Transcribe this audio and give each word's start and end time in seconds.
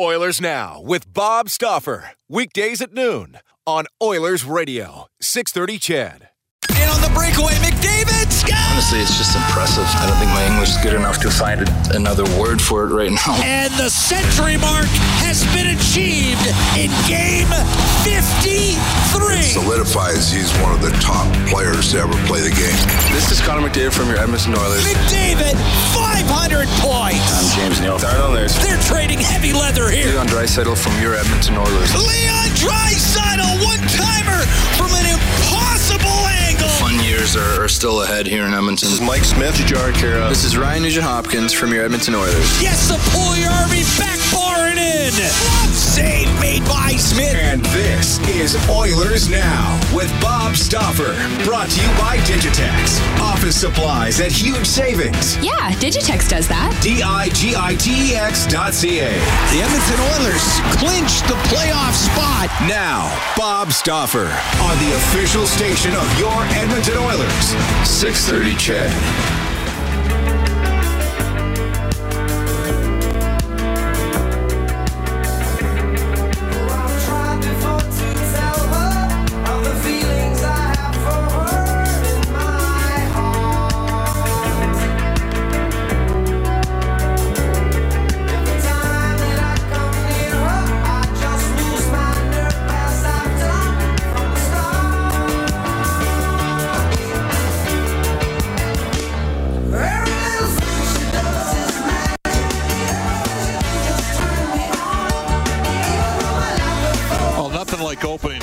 Oilers 0.00 0.40
Now 0.40 0.80
with 0.80 1.12
Bob 1.12 1.50
Stauffer. 1.50 2.12
Weekdays 2.28 2.80
at 2.80 2.94
noon 2.94 3.38
on 3.66 3.84
Oilers 4.02 4.44
Radio, 4.44 5.06
630 5.20 5.78
CHED. 5.78 6.28
And 6.74 6.90
on 6.90 7.00
the 7.02 7.12
breakaway, 7.14 7.52
McDavid! 7.60 8.32
Honestly, 8.72 9.00
it's 9.00 9.18
just 9.18 9.36
impressive. 9.36 9.84
I 10.00 10.08
don't 10.08 10.16
think 10.16 10.30
my 10.32 10.46
English 10.46 10.70
is 10.70 10.78
good 10.82 10.94
enough 10.94 11.20
to 11.20 11.30
find 11.30 11.68
another 11.94 12.24
word 12.40 12.60
for 12.60 12.84
it 12.84 12.94
right 12.94 13.12
now. 13.12 13.36
And 13.44 13.72
the 13.74 13.90
century 13.90 14.56
mark 14.56 14.88
has 15.20 15.44
been 15.52 15.76
achieved 15.76 16.40
in 16.74 16.88
game 17.04 17.52
53. 18.02 18.80
It 19.60 19.61
solidifies 19.84 20.30
he's 20.30 20.52
one 20.62 20.72
of 20.72 20.80
the 20.80 20.90
top 21.02 21.26
players 21.48 21.90
to 21.90 21.98
ever 21.98 22.14
play 22.26 22.40
the 22.40 22.54
game. 22.54 22.78
This 23.10 23.30
is 23.30 23.40
Connor 23.40 23.66
McDavid 23.68 23.92
from 23.92 24.08
your 24.08 24.18
Edmonton 24.18 24.54
Oilers. 24.54 24.84
McDavid, 24.84 25.58
500 25.90 26.68
points. 26.78 27.26
I'm 27.34 27.58
James 27.58 27.80
Neal. 27.80 27.98
Start 27.98 28.20
on 28.20 28.34
this. 28.34 28.54
They're 28.62 28.78
trading 28.78 29.18
heavy 29.18 29.52
leather 29.52 29.90
here. 29.90 30.06
Leon 30.06 30.26
Draisaitl 30.28 30.76
from 30.78 30.94
your 31.02 31.14
Edmonton 31.14 31.56
Oilers. 31.56 31.90
Leon 31.98 32.50
Draisaitl, 32.54 33.58
one-timer 33.64 34.46
from 34.78 34.94
an 34.94 35.06
impossible 35.06 35.10
angle. 35.10 35.11
Fun 37.32 37.42
years 37.42 37.58
are, 37.58 37.64
are 37.64 37.68
still 37.68 38.02
ahead 38.02 38.26
here 38.26 38.44
in 38.44 38.54
Edmonton. 38.54 38.88
This 38.88 39.00
is 39.00 39.06
Mike 39.06 39.24
Smith, 39.24 39.54
Jujhar 39.54 39.92
Khaira. 39.92 40.28
This 40.28 40.44
is 40.44 40.56
Ryan 40.56 40.82
Nugent-Hopkins 40.82 41.52
from 41.52 41.72
your 41.72 41.84
Edmonton 41.84 42.14
Oilers. 42.14 42.62
Yes, 42.62 42.88
the 42.88 42.96
Puljujarvi 43.10 43.98
back 43.98 44.18
bar 44.32 44.66
and 44.68 44.78
in. 44.78 45.12
Save 45.72 46.28
made 46.40 46.64
by 46.64 46.92
Smith. 46.96 47.34
And 47.34 47.64
this 47.66 48.18
is 48.28 48.56
Oilers 48.68 49.28
Now 49.28 49.80
with 49.94 50.10
Bob 50.20 50.56
Stauffer. 50.56 51.14
Brought 51.44 51.68
to 51.70 51.80
you 51.80 51.88
by 51.98 52.18
Digitex. 52.18 53.00
Office 53.20 53.60
supplies 53.60 54.20
at 54.20 54.32
huge 54.32 54.66
savings. 54.66 55.36
Yeah, 55.38 55.72
Digitex 55.80 56.28
does 56.28 56.48
that. 56.48 56.78
D-I-G-I-T-E-X 56.82 58.46
dot 58.46 58.74
C-A. 58.74 59.12
The 59.52 59.60
Edmonton 59.60 60.00
Oilers 60.16 60.44
clinch 60.80 61.20
the 61.28 61.36
playoff 61.48 61.92
spot. 61.96 62.48
Now, 62.68 63.12
Bob 63.36 63.72
Stauffer 63.72 64.28
on 64.60 64.74
the 64.80 64.96
official 64.96 65.46
station 65.46 65.94
of 65.94 66.06
your 66.18 66.36
Edmonton 66.56 66.98
Oilers. 66.98 67.21
630 67.84 68.56
CHED. 68.56 69.31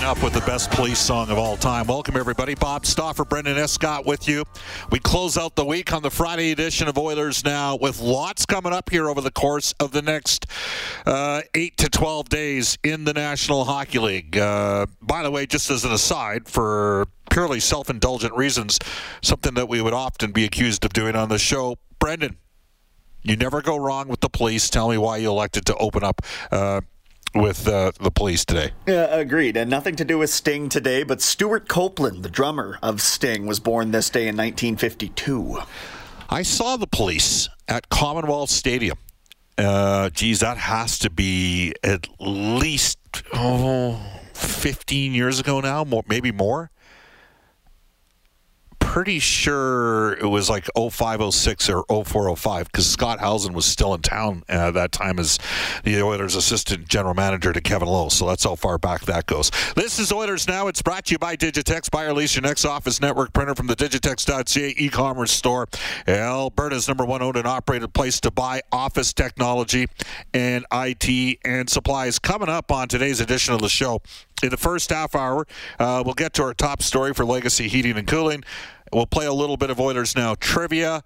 Up 0.09 0.24
with 0.24 0.34
the 0.34 0.42
best 0.42 0.72
police 0.72 0.97
song 0.97 1.30
of 1.30 1.38
all 1.38 1.56
time. 1.56 1.86
Welcome, 1.86 2.18
everybody. 2.18 2.56
Bob 2.56 2.84
Stauffer, 2.88 3.24
Brendan 3.24 3.59
Escott 3.59 4.08
with 4.08 4.28
you. 4.28 4.44
We 4.92 4.97
close 4.97 5.38
out 5.38 5.56
the 5.56 5.64
week 5.64 5.94
on 5.94 6.02
the 6.02 6.09
Friday 6.09 6.52
edition 6.52 6.88
of 6.88 6.97
Oilers 6.97 7.46
Now 7.46 7.75
with 7.75 8.00
lots 8.00 8.44
coming 8.47 8.74
up 8.74 8.90
here 8.90 9.08
over 9.08 9.22
the 9.22 9.30
course 9.30 9.75
of 9.80 9.92
the 9.92 10.02
next 10.02 10.47
uh, 11.06 11.44
8 11.53 11.78
to 11.78 11.90
12 11.90 12.28
days 12.28 12.80
in 12.84 13.03
the 13.03 13.14
National 13.14 13.66
Hockey 13.66 14.00
League. 14.00 14.36
Uh, 14.36 14.88
by 15.00 15.22
the 15.22 15.30
way, 15.30 15.46
just 15.46 15.70
as 15.70 15.86
an 15.86 15.92
aside, 15.92 16.47
for 16.47 17.06
purely 17.30 17.59
self 17.59 17.88
indulgent 17.88 18.34
reasons, 18.34 18.80
something 19.22 19.53
that 19.53 19.70
we 19.70 19.80
would 19.80 19.94
often 19.94 20.31
be 20.31 20.44
accused 20.44 20.84
of 20.86 20.91
doing 20.91 21.16
on 21.16 21.30
the 21.30 21.38
show, 21.38 21.78
Brendan. 22.00 22.38
You 23.22 23.36
never 23.36 23.62
go 23.62 23.78
wrong 23.78 24.08
with 24.08 24.22
the 24.22 24.30
police. 24.30 24.72
Tell 24.72 24.90
me 24.90 24.97
why 24.97 25.18
you 25.18 25.30
elected 25.30 25.68
to 25.68 25.76
open 25.76 26.03
up 26.03 26.22
uh, 26.52 26.81
with 27.35 27.67
uh, 27.67 27.91
the 28.00 28.12
police 28.12 28.45
today. 28.45 28.72
Yeah, 28.88 29.06
agreed. 29.06 29.57
And 29.57 29.69
nothing 29.69 29.95
to 29.97 30.06
do 30.06 30.17
with 30.17 30.29
Sting 30.29 30.69
today, 30.69 31.03
but 31.03 31.22
Stewart 31.22 31.67
Copeland, 31.67 32.23
the 32.23 32.29
drummer 32.29 32.79
of 32.81 33.01
Sting, 33.01 33.45
was 33.45 33.59
born 33.59 33.91
this 33.91 34.09
day 34.09 34.28
in 34.28 34.35
1952. 34.35 35.59
I 36.29 36.44
saw 36.44 36.78
the 36.78 36.88
police 36.88 37.50
at 37.67 37.90
Commonwealth 37.90 38.50
Stadium. 38.50 38.97
Uh, 39.57 40.09
geez, 40.09 40.40
that 40.40 40.57
has 40.57 40.97
to 41.00 41.09
be 41.09 41.73
at 41.84 42.07
least 42.19 42.97
oh, 43.34 44.00
15 44.34 45.13
years 45.13 45.40
ago 45.40 45.59
now, 45.59 45.84
more, 45.84 46.03
maybe 46.07 46.31
more. 46.31 46.72
Pretty 48.90 49.20
sure 49.20 50.14
it 50.14 50.26
was 50.26 50.50
like 50.50 50.66
0506 50.76 51.70
or 51.70 51.86
0405 51.88 52.66
because 52.66 52.90
Scott 52.90 53.20
Howson 53.20 53.54
was 53.54 53.68
still 53.68 53.94
in 53.94 54.02
town 54.02 54.42
at 54.50 54.72
that 54.72 54.92
time 54.92 55.20
as 55.20 55.38
the 55.84 56.02
Oilers' 56.02 56.34
assistant 56.34 56.88
general 56.88 57.14
manager 57.14 57.54
to 57.54 57.62
Kevin 57.62 57.88
Lowe. 57.88 58.10
So 58.10 58.28
that's 58.28 58.44
how 58.44 58.56
far 58.56 58.80
back 58.80 59.02
that 59.02 59.28
goes. 59.28 59.52
This 59.76 60.00
is 60.00 60.12
Oilers 60.12 60.48
Now. 60.48 60.70
It's 60.70 60.82
brought 60.82 61.06
to 61.06 61.12
you 61.12 61.20
by 61.20 61.36
Digitex. 61.36 61.92
Buy 61.92 62.06
or 62.06 62.14
lease 62.14 62.34
your 62.34 62.42
next 62.42 62.66
office 62.66 63.00
network 63.00 63.32
printer 63.32 63.54
from 63.54 63.68
the 63.68 63.76
Digitex.ca 63.76 64.74
e 64.76 64.90
commerce 64.90 65.34
store. 65.34 65.68
Alberta's 66.08 66.88
number 66.88 67.06
one 67.06 67.22
owned 67.22 67.38
and 67.38 67.46
operated 67.46 67.94
place 67.94 68.20
to 68.22 68.32
buy 68.32 68.64
office 68.72 69.14
technology 69.14 69.88
and 70.34 70.66
IT 70.74 71.38
and 71.46 71.70
supplies. 71.70 72.18
Coming 72.18 72.50
up 72.50 72.72
on 72.72 72.88
today's 72.88 73.22
edition 73.22 73.54
of 73.54 73.62
the 73.62 73.70
show, 73.70 74.02
in 74.44 74.50
the 74.50 74.58
first 74.58 74.90
half 74.90 75.16
hour, 75.16 75.46
uh, 75.80 76.04
we'll 76.06 76.14
get 76.14 76.34
to 76.34 76.44
our 76.44 76.54
top 76.54 76.82
story 76.82 77.14
for 77.14 77.26
Legacy 77.26 77.68
Heating 77.68 77.98
and 77.98 78.08
Cooling. 78.08 78.44
We'll 78.91 79.06
play 79.06 79.26
a 79.26 79.34
little 79.34 79.58
bit 79.58 79.70
of 79.70 79.80
Oilers 79.80 80.16
Now 80.16 80.36
trivia. 80.36 81.03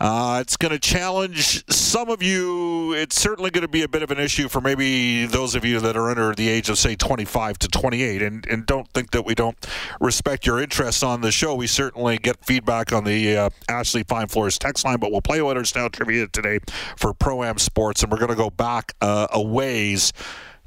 Uh, 0.00 0.38
it's 0.40 0.56
going 0.56 0.72
to 0.72 0.78
challenge 0.78 1.62
some 1.70 2.08
of 2.08 2.22
you. 2.22 2.94
It's 2.94 3.20
certainly 3.20 3.50
going 3.50 3.62
to 3.62 3.68
be 3.68 3.82
a 3.82 3.88
bit 3.88 4.02
of 4.02 4.10
an 4.10 4.18
issue 4.18 4.48
for 4.48 4.62
maybe 4.62 5.26
those 5.26 5.54
of 5.54 5.62
you 5.62 5.78
that 5.80 5.94
are 5.94 6.08
under 6.08 6.34
the 6.34 6.48
age 6.48 6.70
of, 6.70 6.78
say, 6.78 6.96
25 6.96 7.58
to 7.58 7.68
28. 7.68 8.22
And, 8.22 8.46
and 8.46 8.64
don't 8.64 8.88
think 8.94 9.10
that 9.10 9.26
we 9.26 9.34
don't 9.34 9.66
respect 10.00 10.46
your 10.46 10.58
interests 10.58 11.02
on 11.02 11.20
the 11.20 11.30
show. 11.30 11.54
We 11.54 11.66
certainly 11.66 12.16
get 12.16 12.42
feedback 12.42 12.94
on 12.94 13.04
the 13.04 13.36
uh, 13.36 13.50
Ashley 13.68 14.02
Fine 14.02 14.28
Floors 14.28 14.58
text 14.58 14.86
line, 14.86 15.00
but 15.00 15.12
we'll 15.12 15.20
play 15.20 15.42
Oilers 15.42 15.74
Now 15.74 15.88
trivia 15.88 16.28
today 16.28 16.60
for 16.96 17.12
Pro 17.12 17.44
Am 17.44 17.58
Sports. 17.58 18.02
And 18.02 18.10
we're 18.10 18.18
going 18.18 18.30
to 18.30 18.36
go 18.36 18.48
back 18.48 18.94
uh, 19.02 19.26
a 19.30 19.42
ways 19.42 20.14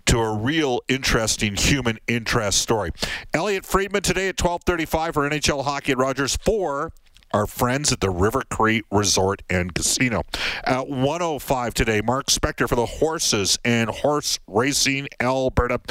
to 0.05 0.19
a 0.19 0.35
real 0.35 0.81
interesting 0.88 1.55
human 1.55 1.97
interest 2.07 2.61
story. 2.61 2.91
Elliot 3.33 3.65
Friedman 3.65 4.01
today 4.01 4.29
at 4.29 4.38
12:35 4.38 5.13
for 5.13 5.29
NHL 5.29 5.63
Hockey 5.63 5.94
at 5.94 5.97
Rogers 5.97 6.38
4 6.38 6.91
our 7.33 7.47
friends 7.47 7.91
at 7.91 8.00
the 8.00 8.09
River 8.09 8.44
Cree 8.50 8.83
Resort 8.91 9.41
and 9.50 9.73
Casino. 9.73 10.21
At 10.63 10.88
105 10.88 11.73
today, 11.73 12.01
Mark 12.01 12.27
Spector 12.27 12.69
for 12.69 12.75
the 12.75 12.85
horses 12.85 13.57
and 13.65 13.89
horse 13.89 14.39
racing 14.47 15.07
Alberta. 15.19 15.81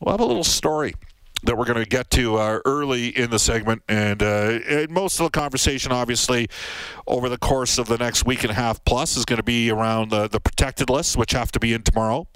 We'll 0.00 0.12
have 0.12 0.20
a 0.20 0.24
little 0.24 0.44
story 0.44 0.94
that 1.44 1.56
we're 1.56 1.64
going 1.64 1.82
to 1.82 1.88
get 1.88 2.10
to 2.10 2.36
uh, 2.36 2.60
early 2.64 3.08
in 3.08 3.30
the 3.30 3.38
segment. 3.38 3.82
And, 3.88 4.22
uh, 4.22 4.58
and 4.68 4.90
most 4.90 5.18
of 5.20 5.24
the 5.24 5.30
conversation, 5.30 5.92
obviously, 5.92 6.48
over 7.06 7.28
the 7.28 7.38
course 7.38 7.78
of 7.78 7.86
the 7.86 7.98
next 7.98 8.26
week 8.26 8.42
and 8.42 8.50
a 8.50 8.54
half 8.54 8.84
plus 8.84 9.16
is 9.16 9.24
going 9.24 9.38
to 9.38 9.42
be 9.44 9.70
around 9.70 10.10
the, 10.10 10.28
the 10.28 10.40
protected 10.40 10.88
lists, 10.90 11.16
which 11.16 11.32
have 11.32 11.52
to 11.52 11.60
be 11.60 11.72
in 11.72 11.82
tomorrow 11.82 12.26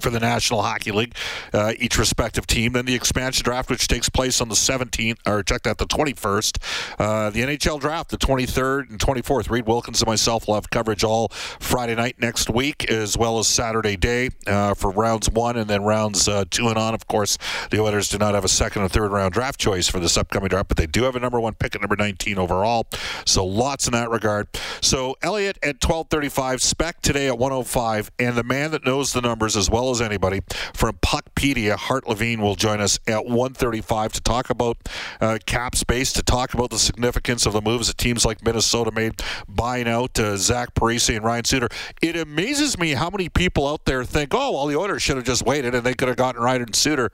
for 0.00 0.10
the 0.10 0.20
National 0.20 0.62
Hockey 0.62 0.92
League, 0.92 1.14
uh, 1.52 1.72
each 1.78 1.98
respective 1.98 2.46
team. 2.46 2.72
Then 2.72 2.86
the 2.86 2.94
expansion 2.94 3.44
draft, 3.44 3.70
which 3.70 3.88
takes 3.88 4.08
place 4.08 4.40
on 4.40 4.48
the 4.48 4.54
17th, 4.54 5.18
or 5.26 5.42
check 5.42 5.62
that, 5.62 5.78
the 5.78 5.86
21st. 5.86 6.58
Uh, 6.98 7.30
the 7.30 7.40
NHL 7.40 7.80
draft, 7.80 8.10
the 8.10 8.18
23rd 8.18 8.90
and 8.90 8.98
24th. 8.98 9.50
Reid 9.50 9.66
Wilkins 9.66 10.00
and 10.00 10.08
myself 10.08 10.46
will 10.46 10.54
have 10.54 10.70
coverage 10.70 11.04
all 11.04 11.28
Friday 11.28 11.94
night 11.94 12.16
next 12.18 12.48
week, 12.48 12.90
as 12.90 13.16
well 13.16 13.38
as 13.38 13.46
Saturday 13.46 13.96
day 13.96 14.30
uh, 14.46 14.74
for 14.74 14.90
rounds 14.90 15.30
one 15.30 15.56
and 15.56 15.68
then 15.68 15.82
rounds 15.82 16.28
uh, 16.28 16.44
two 16.50 16.68
and 16.68 16.78
on. 16.78 16.94
Of 16.94 17.06
course, 17.06 17.38
the 17.70 17.80
Oilers 17.80 18.08
do 18.08 18.18
not 18.18 18.34
have 18.34 18.44
a 18.44 18.48
second 18.48 18.82
or 18.82 18.88
third 18.88 19.12
round 19.12 19.32
draft 19.32 19.58
choice 19.60 19.88
for 19.88 20.00
this 20.00 20.16
upcoming 20.16 20.48
draft, 20.48 20.68
but 20.68 20.76
they 20.76 20.86
do 20.86 21.04
have 21.04 21.16
a 21.16 21.20
number 21.20 21.40
one 21.40 21.54
pick 21.54 21.74
at 21.74 21.80
number 21.80 21.96
19 21.96 22.38
overall. 22.38 22.86
So 23.26 23.44
lots 23.44 23.86
in 23.86 23.92
that 23.92 24.10
regard. 24.10 24.48
So 24.80 25.16
Elliot 25.22 25.58
at 25.62 25.80
12:35, 25.80 26.60
Spec 26.60 27.00
today 27.02 27.26
at 27.28 27.38
105, 27.38 28.10
and 28.18 28.36
the 28.36 28.44
man 28.44 28.70
that 28.72 28.84
knows 28.84 29.12
the 29.12 29.20
numbers 29.20 29.56
as 29.56 29.70
well 29.70 29.81
well 29.82 29.90
as 29.90 30.00
anybody 30.00 30.40
from 30.74 30.96
Puckpedia. 30.98 31.76
Hart 31.76 32.06
Levine 32.08 32.40
will 32.40 32.54
join 32.54 32.80
us 32.80 32.98
at 33.06 33.26
1:35 33.26 34.12
to 34.12 34.20
talk 34.20 34.48
about 34.48 34.76
uh, 35.20 35.38
cap 35.44 35.74
space, 35.74 36.12
to 36.12 36.22
talk 36.22 36.54
about 36.54 36.70
the 36.70 36.78
significance 36.78 37.46
of 37.46 37.52
the 37.52 37.60
moves 37.60 37.88
that 37.88 37.98
teams 37.98 38.24
like 38.24 38.44
Minnesota 38.44 38.92
made, 38.92 39.20
buying 39.48 39.88
out 39.88 40.18
uh, 40.18 40.36
Zach 40.36 40.74
Parise 40.74 41.14
and 41.14 41.24
Ryan 41.24 41.44
Suter. 41.44 41.68
It 42.00 42.16
amazes 42.16 42.78
me 42.78 42.92
how 42.92 43.10
many 43.10 43.28
people 43.28 43.66
out 43.66 43.84
there 43.84 44.04
think, 44.04 44.32
"Oh, 44.32 44.52
well, 44.52 44.66
the 44.66 44.76
Oilers 44.76 45.02
should 45.02 45.16
have 45.16 45.26
just 45.26 45.44
waited 45.44 45.74
and 45.74 45.84
they 45.84 45.94
could 45.94 46.08
have 46.08 46.16
gotten 46.16 46.40
Ryan 46.40 46.72
Suter." 46.72 47.10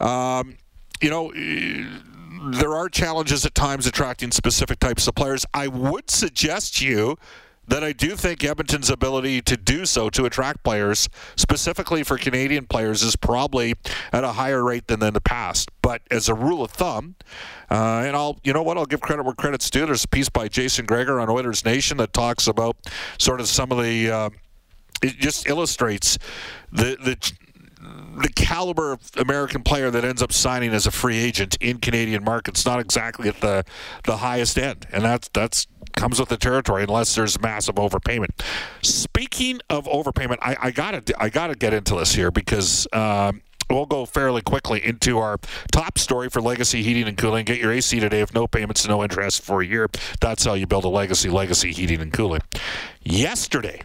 Um, 0.00 0.56
you 1.00 1.10
know 1.10 1.32
there 2.52 2.76
are 2.76 2.88
challenges 2.88 3.44
at 3.44 3.54
times 3.54 3.86
attracting 3.86 4.30
specific 4.30 4.78
types 4.78 5.08
of 5.08 5.14
players. 5.16 5.44
I 5.52 5.66
would 5.66 6.10
suggest 6.10 6.80
you 6.80 7.18
that 7.68 7.82
I 7.82 7.92
do 7.92 8.16
think 8.16 8.44
Edmonton's 8.44 8.90
ability 8.90 9.42
to 9.42 9.56
do 9.56 9.86
so 9.86 10.08
to 10.10 10.24
attract 10.24 10.62
players, 10.62 11.08
specifically 11.36 12.02
for 12.02 12.16
Canadian 12.18 12.66
players, 12.66 13.02
is 13.02 13.16
probably 13.16 13.74
at 14.12 14.24
a 14.24 14.32
higher 14.32 14.62
rate 14.62 14.86
than 14.86 15.02
in 15.02 15.14
the 15.14 15.20
past. 15.20 15.70
But 15.82 16.02
as 16.10 16.28
a 16.28 16.34
rule 16.34 16.62
of 16.62 16.70
thumb, 16.70 17.16
uh, 17.70 18.04
and 18.06 18.16
I'll, 18.16 18.38
you 18.44 18.52
know 18.52 18.62
what, 18.62 18.78
I'll 18.78 18.86
give 18.86 19.00
credit 19.00 19.24
where 19.24 19.34
credit's 19.34 19.68
due. 19.70 19.86
There's 19.86 20.04
a 20.04 20.08
piece 20.08 20.28
by 20.28 20.48
Jason 20.48 20.86
Gregor 20.86 21.20
on 21.20 21.28
Oilers 21.28 21.64
Nation 21.64 21.96
that 21.98 22.12
talks 22.12 22.46
about 22.46 22.76
sort 23.18 23.40
of 23.40 23.48
some 23.48 23.72
of 23.72 23.82
the. 23.82 24.10
Uh, 24.10 24.30
it 25.02 25.18
just 25.18 25.46
illustrates 25.46 26.18
the 26.72 26.96
the 27.02 27.32
the 28.16 28.28
caliber 28.34 28.92
of 28.92 29.10
American 29.16 29.62
player 29.62 29.90
that 29.90 30.04
ends 30.04 30.22
up 30.22 30.32
signing 30.32 30.72
as 30.72 30.86
a 30.86 30.90
free 30.90 31.18
agent 31.18 31.56
in 31.60 31.78
Canadian 31.78 32.24
markets 32.24 32.64
not 32.64 32.80
exactly 32.80 33.28
at 33.28 33.40
the 33.40 33.64
the 34.04 34.18
highest 34.18 34.58
end, 34.58 34.86
and 34.92 35.04
that's 35.04 35.28
that's 35.28 35.66
comes 35.94 36.20
with 36.20 36.28
the 36.28 36.36
territory 36.36 36.82
unless 36.82 37.14
there's 37.14 37.40
massive 37.40 37.76
overpayment. 37.76 38.30
Speaking 38.82 39.60
of 39.70 39.86
overpayment, 39.86 40.38
I, 40.42 40.56
I 40.60 40.70
gotta 40.70 41.02
I 41.18 41.28
gotta 41.28 41.54
get 41.54 41.72
into 41.72 41.96
this 41.96 42.14
here 42.14 42.30
because. 42.30 42.86
Um, 42.92 43.42
We'll 43.68 43.86
go 43.86 44.06
fairly 44.06 44.42
quickly 44.42 44.84
into 44.84 45.18
our 45.18 45.40
top 45.72 45.98
story 45.98 46.28
for 46.28 46.40
Legacy 46.40 46.84
Heating 46.84 47.08
and 47.08 47.18
Cooling. 47.18 47.44
Get 47.44 47.58
your 47.58 47.72
AC 47.72 47.98
today 47.98 48.20
if 48.20 48.32
no 48.32 48.46
payments, 48.46 48.86
no 48.86 49.02
interest 49.02 49.42
for 49.42 49.60
a 49.60 49.66
year. 49.66 49.90
That's 50.20 50.44
how 50.44 50.54
you 50.54 50.68
build 50.68 50.84
a 50.84 50.88
legacy, 50.88 51.30
Legacy 51.30 51.72
Heating 51.72 52.00
and 52.00 52.12
Cooling. 52.12 52.42
Yesterday, 53.02 53.82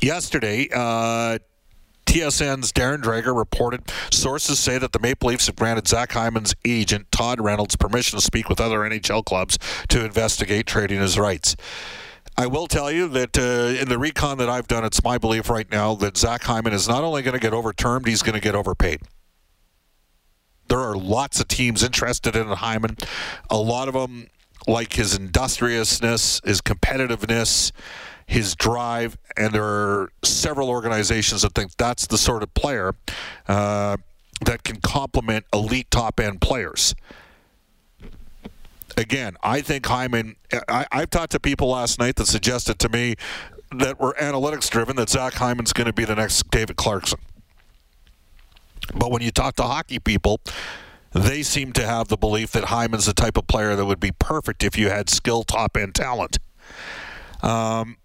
yesterday, 0.00 0.68
uh, 0.72 1.40
TSN's 2.12 2.74
Darren 2.74 3.00
Dreger 3.00 3.34
reported 3.34 3.90
sources 4.10 4.58
say 4.58 4.76
that 4.76 4.92
the 4.92 4.98
Maple 4.98 5.30
Leafs 5.30 5.46
have 5.46 5.56
granted 5.56 5.88
Zach 5.88 6.12
Hyman's 6.12 6.54
agent, 6.62 7.10
Todd 7.10 7.40
Reynolds, 7.40 7.74
permission 7.74 8.18
to 8.18 8.22
speak 8.22 8.50
with 8.50 8.60
other 8.60 8.80
NHL 8.80 9.24
clubs 9.24 9.58
to 9.88 10.04
investigate 10.04 10.66
trading 10.66 11.00
his 11.00 11.18
rights. 11.18 11.56
I 12.36 12.48
will 12.48 12.66
tell 12.66 12.92
you 12.92 13.08
that 13.08 13.38
uh, 13.38 13.80
in 13.80 13.88
the 13.88 13.96
recon 13.96 14.36
that 14.36 14.50
I've 14.50 14.68
done, 14.68 14.84
it's 14.84 15.02
my 15.02 15.16
belief 15.16 15.48
right 15.48 15.70
now 15.70 15.94
that 15.94 16.18
Zach 16.18 16.42
Hyman 16.42 16.74
is 16.74 16.86
not 16.86 17.02
only 17.02 17.22
going 17.22 17.32
to 17.32 17.40
get 17.40 17.54
overturned, 17.54 18.06
he's 18.06 18.22
going 18.22 18.34
to 18.34 18.42
get 18.42 18.54
overpaid. 18.54 19.00
There 20.68 20.80
are 20.80 20.94
lots 20.94 21.40
of 21.40 21.48
teams 21.48 21.82
interested 21.82 22.36
in 22.36 22.46
Hyman. 22.46 22.98
A 23.48 23.56
lot 23.56 23.88
of 23.88 23.94
them 23.94 24.26
like 24.66 24.92
his 24.92 25.16
industriousness, 25.16 26.42
his 26.44 26.60
competitiveness 26.60 27.72
his 28.32 28.56
drive, 28.56 29.18
and 29.36 29.52
there 29.52 29.62
are 29.62 30.10
several 30.24 30.70
organizations 30.70 31.42
that 31.42 31.54
think 31.54 31.76
that's 31.76 32.06
the 32.06 32.16
sort 32.16 32.42
of 32.42 32.52
player 32.54 32.94
uh, 33.46 33.98
that 34.46 34.64
can 34.64 34.80
complement 34.80 35.44
elite 35.52 35.90
top 35.90 36.18
end 36.18 36.40
players. 36.40 36.94
Again, 38.96 39.36
I 39.42 39.60
think 39.60 39.84
Hyman. 39.84 40.36
I, 40.66 40.86
I've 40.90 41.10
talked 41.10 41.32
to 41.32 41.40
people 41.40 41.68
last 41.68 41.98
night 41.98 42.16
that 42.16 42.26
suggested 42.26 42.78
to 42.78 42.88
me 42.88 43.16
that 43.70 44.00
were 44.00 44.14
analytics 44.18 44.70
driven 44.70 44.96
that 44.96 45.10
Zach 45.10 45.34
Hyman's 45.34 45.74
going 45.74 45.86
to 45.86 45.92
be 45.92 46.06
the 46.06 46.14
next 46.14 46.50
David 46.50 46.76
Clarkson. 46.76 47.18
But 48.94 49.10
when 49.10 49.20
you 49.20 49.30
talk 49.30 49.56
to 49.56 49.64
hockey 49.64 49.98
people, 49.98 50.40
they 51.12 51.42
seem 51.42 51.72
to 51.74 51.84
have 51.84 52.08
the 52.08 52.16
belief 52.16 52.52
that 52.52 52.64
Hyman's 52.64 53.04
the 53.04 53.12
type 53.12 53.36
of 53.36 53.46
player 53.46 53.76
that 53.76 53.84
would 53.84 54.00
be 54.00 54.12
perfect 54.12 54.64
if 54.64 54.78
you 54.78 54.88
had 54.88 55.10
skill, 55.10 55.42
top 55.42 55.76
end 55.76 55.94
talent. 55.94 56.38
Um, 57.42 57.96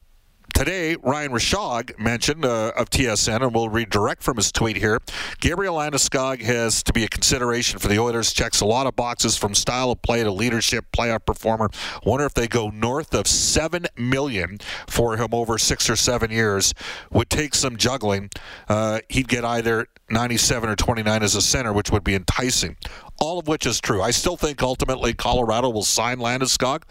Today, 0.57 0.95
Ryan 1.03 1.33
Rishaug 1.33 1.99
mentioned 1.99 2.43
uh, 2.43 2.71
of 2.75 2.89
TSN, 2.89 3.43
and 3.43 3.53
we'll 3.53 3.69
read 3.69 3.91
direct 3.91 4.23
from 4.23 4.37
his 4.37 4.51
tweet 4.51 4.75
here. 4.75 4.99
Gabriel 5.39 5.75
Landeskog 5.75 6.41
has 6.41 6.81
to 6.81 6.91
be 6.91 7.03
a 7.03 7.07
consideration 7.07 7.77
for 7.77 7.87
the 7.87 7.99
Oilers. 7.99 8.33
Checks 8.33 8.59
a 8.59 8.65
lot 8.65 8.87
of 8.87 8.95
boxes 8.95 9.37
from 9.37 9.53
style 9.53 9.91
of 9.91 10.01
play 10.01 10.23
to 10.23 10.31
leadership, 10.31 10.85
playoff 10.91 11.27
performer. 11.27 11.69
Wonder 12.03 12.25
if 12.25 12.33
they 12.33 12.47
go 12.47 12.69
north 12.69 13.13
of 13.13 13.27
seven 13.27 13.85
million 13.97 14.57
for 14.87 15.15
him 15.15 15.27
over 15.31 15.59
six 15.59 15.91
or 15.91 15.95
seven 15.95 16.31
years. 16.31 16.73
Would 17.11 17.29
take 17.29 17.53
some 17.53 17.77
juggling. 17.77 18.31
Uh, 18.67 19.01
he'd 19.09 19.27
get 19.27 19.45
either 19.45 19.85
97 20.09 20.71
or 20.71 20.75
29 20.75 21.21
as 21.21 21.35
a 21.35 21.41
center, 21.43 21.71
which 21.71 21.91
would 21.91 22.03
be 22.03 22.15
enticing. 22.15 22.77
All 23.19 23.37
of 23.37 23.47
which 23.47 23.67
is 23.67 23.79
true. 23.79 24.01
I 24.01 24.09
still 24.09 24.37
think 24.37 24.63
ultimately 24.63 25.13
Colorado 25.13 25.69
will 25.69 25.83
sign 25.83 26.17
Landeskog. 26.17 26.81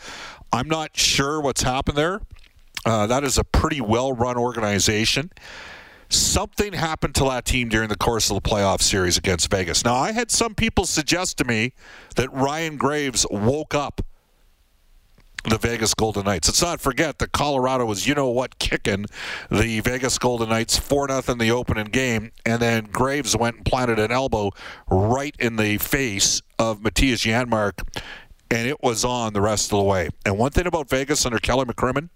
I'm 0.53 0.69
not 0.69 0.97
sure 0.97 1.41
what's 1.41 1.63
happened 1.63 1.99
there. 1.99 2.21
Uh, 2.87 3.07
that 3.09 3.25
is 3.25 3.37
a 3.37 3.45
pretty 3.45 3.81
well 3.81 4.13
run 4.13 4.39
organization. 4.39 5.31
Something 6.09 6.73
happened 6.73 7.17
to 7.17 7.25
that 7.25 7.45
team 7.45 7.69
during 7.69 7.89
the 7.89 7.97
course 7.97 8.31
of 8.31 8.41
the 8.41 8.49
playoff 8.49 8.81
series 8.81 9.19
against 9.19 9.51
Vegas. 9.51 9.85
Now, 9.85 9.97
I 9.97 10.13
had 10.13 10.31
some 10.31 10.55
people 10.55 10.87
suggest 10.87 11.37
to 11.39 11.45
me 11.45 11.73
that 12.15 12.33
Ryan 12.33 12.77
Graves 12.77 13.27
woke 13.29 13.75
up 13.75 14.03
the 15.49 15.59
Vegas 15.59 15.95
Golden 15.95 16.25
Knights. 16.25 16.49
Let's 16.49 16.63
not 16.63 16.81
forget 16.81 17.19
that 17.19 17.33
Colorado 17.33 17.87
was, 17.87 18.07
you 18.07 18.15
know 18.15 18.29
what, 18.29 18.61
kicking 18.61 19.07
the 19.51 19.81
Vegas 19.81 20.17
Golden 20.19 20.49
Knights 20.49 20.79
4 20.79 21.09
0 21.09 21.23
in 21.29 21.39
the 21.39 21.51
opening 21.51 21.87
game, 21.87 22.31
and 22.45 22.63
then 22.63 22.85
Graves 22.85 23.37
went 23.37 23.57
and 23.57 23.65
planted 23.65 23.99
an 23.99 24.13
elbow 24.13 24.53
right 24.89 25.35
in 25.41 25.57
the 25.57 25.79
face 25.79 26.41
of 26.57 26.81
Mattias 26.81 27.27
Janmark, 27.27 27.83
and 28.51 28.69
it 28.69 28.81
was 28.81 29.05
on 29.05 29.33
the 29.33 29.41
rest 29.41 29.73
of 29.73 29.79
the 29.79 29.85
way. 29.85 30.09
And 30.25 30.39
one 30.39 30.53
thing 30.53 30.67
about 30.67 30.89
Vegas 30.89 31.27
under 31.27 31.39
Kelly 31.39 31.65
McCrimmon, 31.65 32.11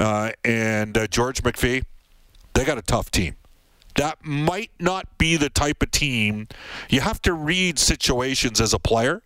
uh, 0.00 0.32
and 0.44 0.96
uh, 0.96 1.06
George 1.06 1.42
McPhee, 1.42 1.84
they 2.54 2.64
got 2.64 2.78
a 2.78 2.82
tough 2.82 3.10
team. 3.10 3.36
That 3.96 4.24
might 4.24 4.70
not 4.78 5.18
be 5.18 5.36
the 5.36 5.50
type 5.50 5.82
of 5.82 5.90
team 5.90 6.48
you 6.88 7.00
have 7.00 7.20
to 7.22 7.32
read 7.32 7.78
situations 7.78 8.60
as 8.60 8.72
a 8.72 8.78
player. 8.78 9.22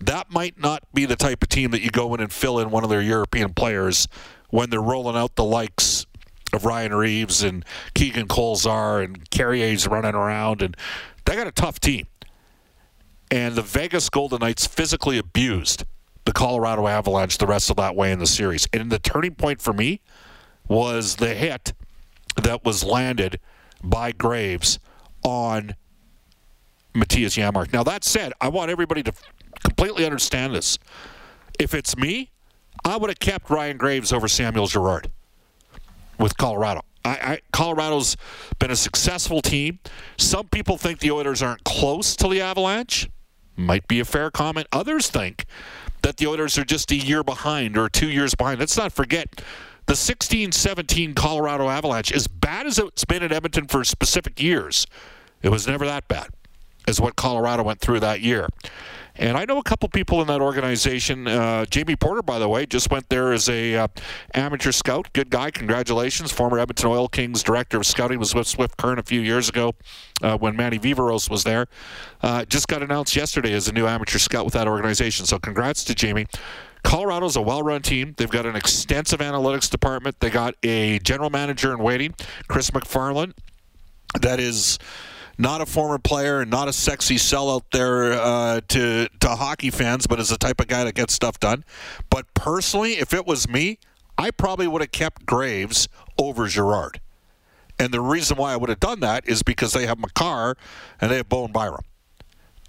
That 0.00 0.30
might 0.30 0.58
not 0.58 0.82
be 0.92 1.04
the 1.04 1.16
type 1.16 1.42
of 1.42 1.48
team 1.48 1.70
that 1.72 1.82
you 1.82 1.90
go 1.90 2.14
in 2.14 2.20
and 2.20 2.32
fill 2.32 2.58
in 2.58 2.70
one 2.70 2.84
of 2.84 2.90
their 2.90 3.02
European 3.02 3.52
players 3.52 4.08
when 4.50 4.70
they're 4.70 4.80
rolling 4.80 5.16
out 5.16 5.36
the 5.36 5.44
likes 5.44 6.06
of 6.52 6.64
Ryan 6.64 6.94
Reaves 6.94 7.42
and 7.42 7.64
Keegan 7.94 8.28
Kolesar 8.28 9.04
and 9.04 9.28
Carrier's 9.30 9.86
running 9.86 10.14
around, 10.14 10.62
and 10.62 10.76
they 11.24 11.34
got 11.36 11.46
a 11.46 11.52
tough 11.52 11.80
team. 11.80 12.06
And 13.30 13.56
the 13.56 13.62
Vegas 13.62 14.08
Golden 14.08 14.40
Knights 14.40 14.66
physically 14.66 15.18
abused 15.18 15.84
the 16.24 16.32
Colorado 16.32 16.86
Avalanche 16.86 17.38
the 17.38 17.46
rest 17.46 17.70
of 17.70 17.76
that 17.76 17.94
way 17.94 18.12
in 18.12 18.18
the 18.18 18.26
series. 18.26 18.66
And 18.72 18.90
the 18.90 18.98
turning 18.98 19.34
point 19.34 19.60
for 19.60 19.72
me 19.72 20.00
was 20.68 21.16
the 21.16 21.34
hit 21.34 21.72
that 22.42 22.64
was 22.64 22.82
landed 22.82 23.38
by 23.82 24.12
Graves 24.12 24.78
on 25.22 25.74
Mattias 26.94 27.36
Janmark. 27.36 27.72
Now, 27.72 27.82
that 27.84 28.04
said, 28.04 28.32
I 28.40 28.48
want 28.48 28.70
everybody 28.70 29.02
to 29.02 29.12
completely 29.62 30.04
understand 30.04 30.54
this. 30.54 30.78
If 31.58 31.74
it's 31.74 31.96
me, 31.96 32.30
I 32.84 32.96
would 32.96 33.10
have 33.10 33.20
kept 33.20 33.50
Ryan 33.50 33.76
Graves 33.76 34.12
over 34.12 34.28
Samuel 34.28 34.66
Girard 34.66 35.10
with 36.18 36.36
Colorado. 36.36 36.82
I, 37.04 37.10
I, 37.10 37.40
Colorado's 37.52 38.16
been 38.58 38.70
a 38.70 38.76
successful 38.76 39.42
team. 39.42 39.78
Some 40.16 40.48
people 40.48 40.78
think 40.78 41.00
the 41.00 41.10
Oilers 41.10 41.42
aren't 41.42 41.64
close 41.64 42.16
to 42.16 42.28
the 42.28 42.40
Avalanche. 42.40 43.08
Might 43.56 43.86
be 43.86 44.00
a 44.00 44.04
fair 44.04 44.30
comment. 44.30 44.66
Others 44.72 45.10
think 45.10 45.44
that 46.04 46.18
the 46.18 46.26
Oilers 46.26 46.58
are 46.58 46.64
just 46.64 46.92
a 46.92 46.96
year 46.96 47.24
behind 47.24 47.78
or 47.78 47.88
two 47.88 48.08
years 48.08 48.34
behind. 48.34 48.60
Let's 48.60 48.76
not 48.76 48.92
forget 48.92 49.40
the 49.86 49.96
16 49.96 50.52
17 50.52 51.14
Colorado 51.14 51.68
Avalanche, 51.68 52.12
as 52.12 52.26
bad 52.26 52.66
as 52.66 52.78
it's 52.78 53.04
been 53.04 53.22
at 53.22 53.32
Edmonton 53.32 53.66
for 53.66 53.82
specific 53.84 54.40
years, 54.40 54.86
it 55.42 55.48
was 55.48 55.66
never 55.66 55.84
that 55.86 56.06
bad. 56.06 56.28
as 56.86 57.00
what 57.00 57.16
Colorado 57.16 57.62
went 57.62 57.80
through 57.80 58.00
that 58.00 58.20
year. 58.20 58.48
And 59.16 59.36
I 59.36 59.44
know 59.44 59.58
a 59.58 59.62
couple 59.62 59.88
people 59.88 60.20
in 60.20 60.26
that 60.26 60.40
organization. 60.40 61.28
Uh, 61.28 61.64
Jamie 61.66 61.94
Porter, 61.94 62.22
by 62.22 62.38
the 62.40 62.48
way, 62.48 62.66
just 62.66 62.90
went 62.90 63.08
there 63.08 63.32
as 63.32 63.48
a 63.48 63.76
uh, 63.76 63.88
amateur 64.34 64.72
scout. 64.72 65.12
Good 65.12 65.30
guy. 65.30 65.52
Congratulations. 65.52 66.32
Former 66.32 66.58
Edmonton 66.58 66.88
Oil 66.88 67.08
Kings 67.08 67.42
director 67.42 67.76
of 67.76 67.86
scouting 67.86 68.18
was 68.18 68.34
with 68.34 68.48
Swift 68.48 68.76
Current 68.76 68.98
a 68.98 69.04
few 69.04 69.20
years 69.20 69.48
ago 69.48 69.74
uh, 70.22 70.36
when 70.36 70.56
Manny 70.56 70.80
Viveros 70.80 71.30
was 71.30 71.44
there. 71.44 71.66
Uh, 72.22 72.44
just 72.46 72.66
got 72.66 72.82
announced 72.82 73.14
yesterday 73.14 73.52
as 73.52 73.68
a 73.68 73.72
new 73.72 73.86
amateur 73.86 74.18
scout 74.18 74.44
with 74.44 74.54
that 74.54 74.66
organization. 74.66 75.26
So 75.26 75.38
congrats 75.38 75.84
to 75.84 75.94
Jamie. 75.94 76.26
Colorado's 76.82 77.36
a 77.36 77.42
well-run 77.42 77.82
team. 77.82 78.14
They've 78.16 78.30
got 78.30 78.46
an 78.46 78.56
extensive 78.56 79.20
analytics 79.20 79.70
department. 79.70 80.20
They 80.20 80.28
got 80.28 80.54
a 80.62 80.98
general 80.98 81.30
manager 81.30 81.72
in 81.72 81.78
waiting, 81.78 82.14
Chris 82.48 82.70
MacFarland. 82.70 83.32
That 84.20 84.38
is 84.38 84.78
not 85.38 85.60
a 85.60 85.66
former 85.66 85.98
player 85.98 86.40
and 86.40 86.50
not 86.50 86.68
a 86.68 86.72
sexy 86.72 87.16
sellout 87.16 87.62
there 87.72 88.12
uh, 88.12 88.60
to 88.68 89.08
to 89.20 89.28
hockey 89.28 89.70
fans, 89.70 90.06
but 90.06 90.20
is 90.20 90.28
the 90.28 90.38
type 90.38 90.60
of 90.60 90.68
guy 90.68 90.84
that 90.84 90.94
gets 90.94 91.14
stuff 91.14 91.38
done. 91.40 91.64
But 92.10 92.32
personally, 92.34 92.92
if 92.92 93.12
it 93.12 93.26
was 93.26 93.48
me, 93.48 93.78
I 94.16 94.30
probably 94.30 94.66
would 94.66 94.80
have 94.80 94.92
kept 94.92 95.26
Graves 95.26 95.88
over 96.18 96.46
Girard. 96.46 97.00
And 97.78 97.92
the 97.92 98.00
reason 98.00 98.36
why 98.36 98.52
I 98.52 98.56
would 98.56 98.68
have 98.68 98.80
done 98.80 99.00
that 99.00 99.28
is 99.28 99.42
because 99.42 99.72
they 99.72 99.86
have 99.86 99.98
Makar 99.98 100.56
and 101.00 101.10
they 101.10 101.16
have 101.16 101.28
Bowen 101.28 101.50
Byram. 101.50 101.82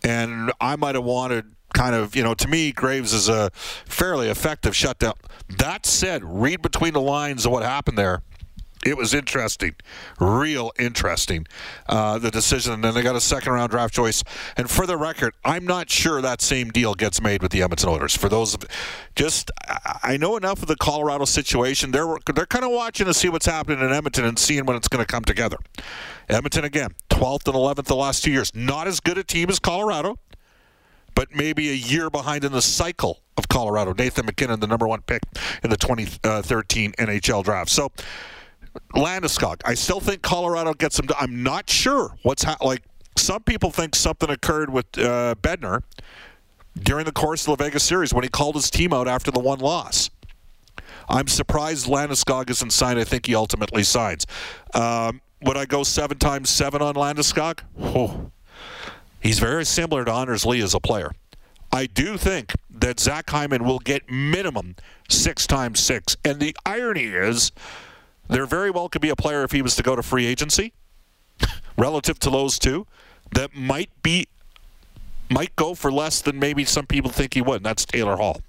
And 0.03 0.51
I 0.59 0.75
might 0.75 0.95
have 0.95 1.03
wanted 1.03 1.55
kind 1.73 1.93
of, 1.93 2.15
you 2.15 2.23
know, 2.23 2.33
to 2.33 2.47
me, 2.47 2.71
Graves 2.71 3.13
is 3.13 3.29
a 3.29 3.51
fairly 3.53 4.29
effective 4.29 4.75
shutdown. 4.75 5.13
That 5.57 5.85
said, 5.85 6.23
read 6.23 6.61
between 6.61 6.93
the 6.93 7.01
lines 7.01 7.45
of 7.45 7.51
what 7.51 7.63
happened 7.63 7.97
there 7.97 8.23
it 8.85 8.95
was 8.95 9.13
interesting, 9.15 9.75
real 10.19 10.71
interesting, 10.77 11.47
uh, 11.89 12.19
the 12.19 12.29
decision. 12.29 12.73
And 12.73 12.83
then 12.83 12.93
they 12.93 13.01
got 13.01 13.15
a 13.15 13.21
second 13.21 13.53
round 13.53 13.71
draft 13.71 13.93
choice. 13.93 14.23
And 14.55 14.69
for 14.69 14.85
the 14.85 14.95
record, 14.95 15.33
I'm 15.43 15.65
not 15.65 15.89
sure 15.89 16.21
that 16.21 16.39
same 16.39 16.69
deal 16.69 16.93
gets 16.93 17.19
made 17.19 17.41
with 17.41 17.51
the 17.51 17.63
Edmonton 17.63 17.89
Oilers. 17.89 18.15
For 18.15 18.29
those, 18.29 18.55
just 19.15 19.49
I 20.03 20.17
know 20.17 20.37
enough 20.37 20.61
of 20.61 20.67
the 20.67 20.75
Colorado 20.75 21.25
situation. 21.25 21.91
They're 21.91 22.15
they're 22.33 22.45
kind 22.45 22.63
of 22.63 22.71
watching 22.71 23.07
to 23.07 23.13
see 23.13 23.27
what's 23.27 23.47
happening 23.47 23.79
in 23.79 23.91
Edmonton 23.91 24.23
and 24.23 24.37
seeing 24.37 24.65
when 24.65 24.77
it's 24.77 24.87
going 24.87 25.03
to 25.03 25.11
come 25.11 25.23
together. 25.23 25.57
Edmonton 26.29 26.63
again, 26.63 26.91
12th 27.09 27.47
and 27.47 27.55
11th 27.55 27.85
the 27.85 27.95
last 27.95 28.23
two 28.23 28.31
years. 28.31 28.51
Not 28.53 28.87
as 28.87 28.99
good 28.99 29.17
a 29.17 29.23
team 29.23 29.49
as 29.49 29.59
Colorado 29.59 30.19
but 31.15 31.33
maybe 31.33 31.69
a 31.69 31.73
year 31.73 32.09
behind 32.09 32.43
in 32.43 32.51
the 32.51 32.61
cycle 32.61 33.21
of 33.37 33.47
Colorado. 33.47 33.93
Nathan 33.93 34.25
MacKinnon, 34.25 34.59
the 34.59 34.67
number 34.67 34.85
one 34.85 35.01
pick 35.01 35.23
in 35.63 35.69
the 35.69 35.77
2013 35.77 36.91
NHL 36.91 37.41
draft. 37.41 37.69
So 37.69 37.89
Landeskog. 38.93 39.61
I 39.65 39.73
still 39.73 39.99
think 39.99 40.21
Colorado 40.21 40.73
gets 40.73 40.99
him. 40.99 41.07
To, 41.07 41.17
I'm 41.17 41.43
not 41.43 41.69
sure 41.69 42.15
what's 42.23 42.43
ha- 42.43 42.57
like. 42.61 42.81
Some 43.17 43.43
people 43.43 43.71
think 43.71 43.95
something 43.95 44.29
occurred 44.29 44.69
with 44.69 44.85
uh, 44.97 45.35
Bednar 45.41 45.83
during 46.77 47.05
the 47.05 47.13
course 47.13 47.47
of 47.47 47.57
the 47.57 47.63
Vegas 47.63 47.83
series 47.83 48.13
when 48.13 48.23
he 48.23 48.29
called 48.29 48.55
his 48.55 48.69
team 48.69 48.93
out 48.93 49.07
after 49.07 49.31
the 49.31 49.39
one 49.39 49.59
loss. 49.59 50.09
I'm 51.07 51.27
surprised 51.27 51.87
Landeskog 51.87 52.49
isn't 52.49 52.71
signed. 52.71 52.99
I 52.99 53.03
think 53.03 53.25
he 53.25 53.35
ultimately 53.35 53.83
signs. 53.83 54.25
Um, 54.73 55.21
would 55.41 55.55
I 55.55 55.65
go 55.65 55.83
seven 55.83 56.17
times 56.17 56.49
seven 56.49 56.81
on 56.81 56.95
Landeskog? 56.95 57.59
Oh. 57.79 58.31
He's 59.21 59.39
very 59.39 59.65
similar 59.65 60.05
to 60.05 60.11
Anders 60.11 60.45
Lee 60.45 60.61
as 60.61 60.73
a 60.73 60.79
player. 60.79 61.11
I 61.71 61.87
do 61.87 62.17
think 62.17 62.53
that 62.69 62.99
Zach 62.99 63.29
Hyman 63.29 63.63
will 63.63 63.79
get 63.79 64.09
minimum 64.09 64.75
six 65.09 65.47
times 65.47 65.79
six. 65.79 66.15
And 66.23 66.39
the 66.39 66.55
irony 66.65 67.05
is, 67.05 67.51
there 68.27 68.45
very 68.45 68.71
well 68.71 68.89
could 68.89 69.01
be 69.01 69.09
a 69.09 69.15
player 69.15 69.43
if 69.43 69.51
he 69.51 69.61
was 69.61 69.75
to 69.75 69.83
go 69.83 69.95
to 69.95 70.03
free 70.03 70.25
agency 70.25 70.73
relative 71.77 72.19
to 72.19 72.29
those 72.29 72.57
two 72.57 72.87
that 73.31 73.55
might 73.55 73.89
be 74.01 74.27
might 75.29 75.55
go 75.55 75.73
for 75.73 75.91
less 75.91 76.21
than 76.21 76.39
maybe 76.39 76.63
some 76.63 76.85
people 76.85 77.09
think 77.09 77.33
he 77.33 77.41
would. 77.41 77.57
And 77.57 77.65
that's 77.65 77.85
Taylor 77.85 78.17
Hall. 78.17 78.41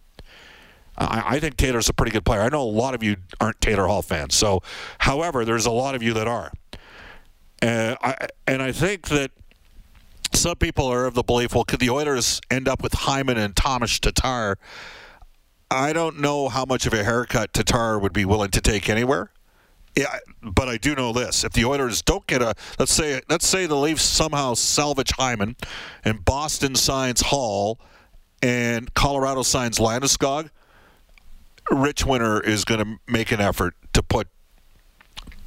I, 0.98 1.36
I, 1.36 1.40
think 1.40 1.56
Taylor's 1.56 1.88
a 1.88 1.92
pretty 1.92 2.12
good 2.12 2.24
player. 2.24 2.40
I 2.40 2.48
know 2.48 2.62
a 2.62 2.64
lot 2.64 2.94
of 2.94 3.02
you 3.02 3.16
aren't 3.40 3.60
Taylor 3.60 3.86
Hall 3.86 4.02
fans. 4.02 4.34
So, 4.34 4.62
however, 4.98 5.44
there's 5.44 5.66
a 5.66 5.70
lot 5.70 5.94
of 5.94 6.02
you 6.02 6.12
that 6.14 6.26
are. 6.26 6.52
Uh, 7.62 7.96
I, 8.02 8.28
and 8.46 8.62
I 8.62 8.72
think 8.72 9.08
that 9.08 9.30
some 10.32 10.56
people 10.56 10.86
are 10.86 11.06
of 11.06 11.14
the 11.14 11.22
belief, 11.22 11.54
well, 11.54 11.64
could 11.64 11.80
the 11.80 11.90
Oilers 11.90 12.40
end 12.50 12.68
up 12.68 12.82
with 12.82 12.92
Hyman 12.92 13.38
and 13.38 13.56
Tomas 13.56 13.98
Tatar? 13.98 14.58
I 15.70 15.92
don't 15.92 16.20
know 16.20 16.48
how 16.48 16.64
much 16.64 16.86
of 16.86 16.92
a 16.92 17.04
haircut 17.04 17.52
Tatar 17.52 17.98
would 17.98 18.12
be 18.12 18.24
willing 18.24 18.50
to 18.50 18.60
take 18.60 18.88
anywhere. 18.88 19.30
Yeah, 19.96 20.18
but 20.42 20.68
I 20.68 20.76
do 20.76 20.94
know 20.94 21.12
this: 21.12 21.42
if 21.42 21.52
the 21.52 21.64
Oilers 21.64 22.02
don't 22.02 22.26
get 22.26 22.42
a, 22.42 22.54
let's 22.78 22.92
say, 22.92 23.22
let's 23.30 23.46
say 23.48 23.66
the 23.66 23.76
Leafs 23.76 24.02
somehow 24.02 24.54
salvage 24.54 25.12
Hyman, 25.12 25.56
and 26.04 26.22
Boston 26.24 26.74
signs 26.74 27.22
Hall, 27.22 27.80
and 28.42 28.92
Colorado 28.92 29.42
signs 29.42 29.78
Landeskog, 29.78 30.50
Rich 31.70 32.04
Winter 32.04 32.40
is 32.40 32.64
going 32.64 32.84
to 32.84 32.96
make 33.10 33.32
an 33.32 33.40
effort 33.40 33.74
to 33.94 34.02
put 34.02 34.28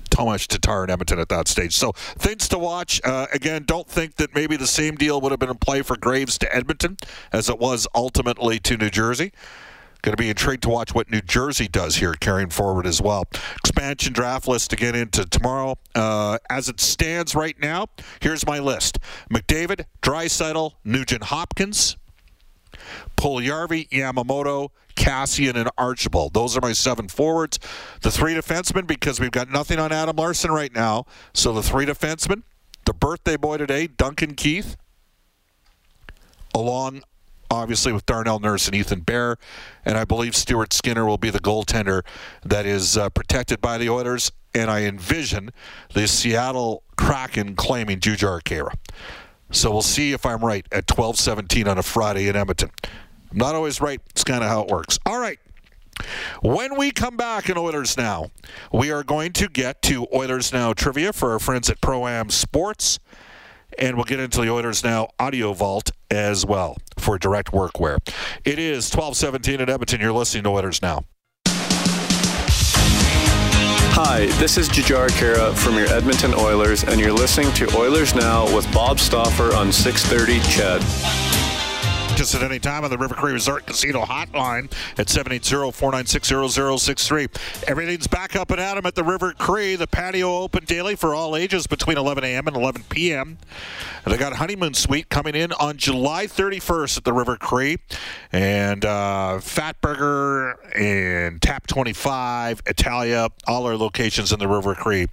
Tomas 0.10 0.48
Tatar 0.48 0.84
in 0.84 0.90
Edmonton 0.90 1.20
at 1.20 1.30
that 1.30 1.48
stage. 1.48 1.76
So 1.76 1.92
things 1.94 2.50
to 2.50 2.58
watch. 2.58 3.00
Uh, 3.04 3.28
again, 3.32 3.64
don't 3.66 3.88
think 3.88 4.16
that 4.16 4.34
maybe 4.34 4.58
the 4.58 4.68
same 4.68 4.96
deal 4.96 5.22
would 5.22 5.32
have 5.32 5.40
been 5.40 5.50
in 5.50 5.58
play 5.58 5.82
for 5.82 5.96
Graves 5.96 6.38
to 6.40 6.56
Edmonton 6.56 6.98
as 7.32 7.50
it 7.50 7.60
was 7.60 7.88
ultimately 7.96 8.60
to 8.60 8.78
New 8.78 8.90
Jersey. 8.90 9.32
Going 10.02 10.16
to 10.16 10.22
be 10.22 10.30
intrigued 10.30 10.64
to 10.64 10.70
watch 10.70 10.96
what 10.96 11.12
New 11.12 11.22
Jersey 11.22 11.68
does 11.68 11.98
here 11.98 12.14
carrying 12.14 12.50
forward 12.50 12.88
as 12.88 13.02
well. 13.02 13.26
Expansion 13.58 14.14
draft 14.14 14.48
list 14.48 14.70
to 14.70 14.78
get 14.78 14.96
into 14.96 15.26
tomorrow. 15.26 15.78
Uh, 15.94 16.38
as 16.50 16.70
it 16.70 16.80
stands 16.80 17.36
right 17.36 17.60
now, 17.60 17.88
here's 18.22 18.46
my 18.46 18.60
list 18.60 18.98
McDavid, 19.30 19.86
Draisaitl, 20.02 20.74
Nugent 20.86 21.26
Hopkins, 21.26 21.98
Puljujarvi, 23.18 23.90
Yamamoto, 23.90 24.70
Kassian, 24.96 25.56
and 25.56 25.70
Archibald. 25.78 26.34
Those 26.34 26.56
are 26.56 26.62
my 26.62 26.74
seven 26.74 27.10
forwards. 27.10 27.60
The 28.02 28.12
three 28.12 28.34
defensemen, 28.34 28.88
because 28.88 29.20
we've 29.20 29.32
got 29.32 29.50
nothing 29.50 29.80
on 29.80 29.92
Adam 29.92 30.16
Larsson 30.16 30.52
right 30.52 30.74
now. 30.74 31.06
So 31.34 31.52
the 31.52 31.64
three 31.64 31.86
defensemen, 31.86 32.44
the 32.86 32.94
birthday 32.94 33.36
boy 33.36 33.58
today, 33.58 33.88
Duncan 33.88 34.36
Keith, 34.36 34.78
along 36.54 37.04
obviously 37.52 37.92
with 37.92 38.06
Darnell 38.06 38.40
Nurse 38.40 38.68
and 38.68 38.76
Ethan 38.76 39.02
Bear, 39.02 39.38
and 39.86 39.98
I 39.98 40.06
believe 40.06 40.36
Stuart 40.36 40.74
Skinner 40.74 41.06
will 41.06 41.18
be 41.18 41.30
the 41.30 41.40
goaltender 41.40 42.04
that 42.44 42.66
is 42.66 42.98
uh, 42.98 43.10
protected 43.10 43.62
by 43.62 43.78
the 43.78 43.90
Oilers. 43.90 44.32
And 44.56 44.72
I 44.72 44.86
envision 44.86 45.52
the 45.94 46.08
Seattle 46.08 46.84
Kraken 46.98 47.56
claiming 47.56 48.00
Jujhar 48.00 48.42
Khaira. 48.42 48.74
So 49.52 49.70
we'll 49.72 49.82
see 49.84 50.12
if 50.12 50.26
I'm 50.26 50.44
right 50.44 50.68
at 50.72 50.88
12:17 50.88 51.68
on 51.68 51.78
a 51.78 51.84
Friday 51.84 52.28
in 52.28 52.36
Edmonton. 52.36 52.72
I'm 53.32 53.38
not 53.38 53.54
always 53.54 53.80
right. 53.80 54.02
It's 54.10 54.24
kind 54.24 54.44
of 54.44 54.50
how 54.50 54.62
it 54.64 54.70
works. 54.70 54.98
All 55.06 55.20
right. 55.20 55.40
When 56.42 56.78
we 56.78 56.92
come 56.92 57.18
back 57.18 57.50
in 57.50 57.58
Oilers 57.58 57.98
Now, 57.98 58.32
we 58.72 58.90
are 58.92 59.04
going 59.04 59.34
to 59.34 59.48
get 59.48 59.82
to 59.84 60.08
Oilers 60.14 60.54
Now 60.54 60.74
trivia 60.74 61.14
for 61.14 61.32
our 61.32 61.40
friends 61.40 61.70
at 61.70 61.82
Pro 61.82 62.08
Am 62.08 62.30
Sports 62.30 63.00
and 63.80 63.96
we'll 63.96 64.06
get 64.06 64.20
into 64.20 64.42
the 64.42 64.50
Oilers 64.50 64.84
Now 64.84 65.10
audio 65.18 65.54
vault 65.54 65.92
as 66.12 66.46
well 66.46 66.78
for 66.98 67.18
direct 67.18 67.52
workwear. 67.52 67.98
It 68.46 68.60
is 68.60 68.94
1217 68.94 69.62
at 69.62 69.70
Edmonton. 69.70 70.02
You're 70.02 70.12
listening 70.12 70.44
to 70.44 70.50
Oilers 70.50 70.82
Now. 70.82 71.06
Hi, 74.02 74.28
this 74.40 74.58
is 74.58 74.70
Jujhar 74.70 75.10
Khaira 75.10 75.54
from 75.54 75.76
your 75.76 75.88
Edmonton 75.88 76.34
Oilers, 76.34 76.84
and 76.84 77.02
you're 77.02 77.12
listening 77.12 77.52
to 77.54 77.78
Oilers 77.78 78.16
Now 78.16 78.46
with 78.56 78.72
Bob 78.74 79.00
Stauffer 79.00 79.54
on 79.56 79.72
630 79.72 81.29
CHED 82.20 82.24
us 82.24 82.36
at 82.36 82.44
any 82.44 82.60
time 82.60 82.84
on 82.84 82.90
the 82.90 82.98
River 82.98 83.16
Cree 83.16 83.32
Resort 83.32 83.66
Casino 83.66 84.04
hotline 84.04 84.70
at 84.98 85.08
780-496-0063. 85.08 87.30
Everything's 87.66 88.08
back 88.08 88.36
up 88.36 88.52
and 88.52 88.60
at 88.60 88.76
'em 88.76 88.86
at 88.86 88.96
the 88.96 89.06
River 89.06 89.32
Cree. 89.32 89.78
The 89.78 89.88
patio 89.88 90.40
open 90.40 90.66
daily 90.66 90.98
for 90.98 91.16
all 91.16 91.38
ages 91.38 91.66
between 91.66 91.98
11 91.98 92.26
a.m. 92.26 92.48
and 92.48 92.58
11 92.58 92.84
p.m. 92.90 93.38
They 94.06 94.18
got 94.18 94.34
a 94.34 94.38
honeymoon 94.38 94.74
suite 94.74 95.08
coming 95.08 95.36
in 95.36 95.54
on 95.54 95.78
July 95.78 96.26
31st 96.26 96.98
at 96.98 97.04
the 97.04 97.14
River 97.14 97.38
Cree, 97.38 97.78
and 98.34 98.84
uh, 98.84 99.40
Fat 99.40 99.80
Burger 99.82 100.58
and 100.76 101.42
Tap 101.42 101.68
25, 101.68 102.64
Italia, 102.66 103.30
all 103.48 103.66
our 103.66 103.78
locations 103.78 104.34
in 104.34 104.40
the 104.40 104.48
River 104.48 104.76
Cree, 104.76 105.08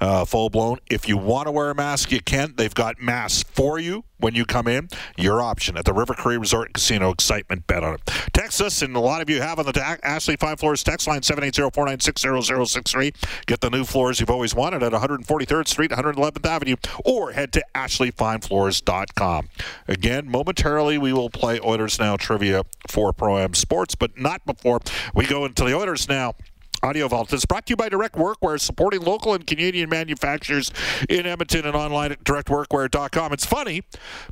uh, 0.00 0.24
full 0.26 0.50
blown. 0.50 0.78
If 0.90 1.08
you 1.08 1.16
want 1.16 1.46
to 1.46 1.50
wear 1.50 1.70
a 1.70 1.74
mask, 1.74 2.12
you 2.12 2.20
can. 2.20 2.54
They've 2.56 2.74
got 2.74 3.00
masks 3.00 3.48
for 3.54 3.78
you 3.78 4.04
when 4.18 4.34
you 4.34 4.44
come 4.44 4.68
in. 4.68 4.88
Your 5.16 5.40
option 5.40 5.76
at 5.76 5.84
the 5.84 5.92
River 5.92 6.14
Cree 6.14 6.36
Resort 6.36 6.51
and 6.60 6.74
Casino. 6.74 7.10
Excitement 7.10 7.66
bet 7.66 7.82
on 7.82 7.94
it. 7.94 8.00
Text 8.32 8.60
us, 8.60 8.82
and 8.82 8.94
a 8.94 9.00
lot 9.00 9.22
of 9.22 9.30
you 9.30 9.40
have 9.40 9.58
on 9.58 9.64
the 9.64 9.72
ta- 9.72 9.96
Ashley 10.02 10.36
Fine 10.36 10.56
Floors 10.56 10.82
text 10.82 11.06
line 11.06 11.22
780-496-0063. 11.22 13.14
Get 13.46 13.60
the 13.60 13.70
new 13.70 13.84
floors 13.84 14.20
you've 14.20 14.30
always 14.30 14.54
wanted 14.54 14.82
at 14.82 14.92
143rd 14.92 15.68
Street, 15.68 15.90
111th 15.90 16.44
Avenue, 16.46 16.76
or 17.04 17.32
head 17.32 17.52
to 17.52 17.64
ashleyfinefloors.com. 17.74 19.48
Again, 19.88 20.28
momentarily 20.30 20.98
we 20.98 21.12
will 21.12 21.30
play 21.30 21.58
Oilers 21.60 21.98
Now 21.98 22.16
trivia 22.16 22.64
for 22.88 23.12
Pro 23.12 23.38
Am 23.38 23.54
Sports, 23.54 23.94
but 23.94 24.18
not 24.18 24.44
before 24.44 24.80
we 25.14 25.26
go 25.26 25.44
into 25.44 25.64
the 25.64 25.74
Oilers 25.74 26.08
Now 26.08 26.34
Audio 26.84 27.06
Vault 27.06 27.32
is 27.32 27.44
brought 27.44 27.66
to 27.66 27.70
you 27.70 27.76
by 27.76 27.88
Direct 27.88 28.16
Workwear, 28.16 28.58
supporting 28.58 29.02
local 29.02 29.34
and 29.34 29.46
Canadian 29.46 29.88
manufacturers 29.88 30.72
in 31.08 31.26
Edmonton 31.26 31.64
and 31.64 31.76
online 31.76 32.10
at 32.10 32.24
directworkwear.com. 32.24 33.32
It's 33.32 33.46
funny 33.46 33.82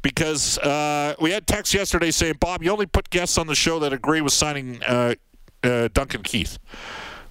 because 0.02 0.58
uh, 0.58 1.14
we 1.20 1.30
had 1.30 1.46
text 1.46 1.72
yesterday 1.72 2.10
saying, 2.10 2.34
Bob, 2.40 2.64
you 2.64 2.72
only 2.72 2.86
put 2.86 3.08
guests 3.10 3.38
on 3.38 3.46
the 3.46 3.54
show 3.54 3.78
that 3.78 3.92
agree 3.92 4.20
with 4.20 4.32
signing 4.32 4.82
uh, 4.82 5.14
uh, 5.62 5.88
Duncan 5.92 6.24
Keith. 6.24 6.58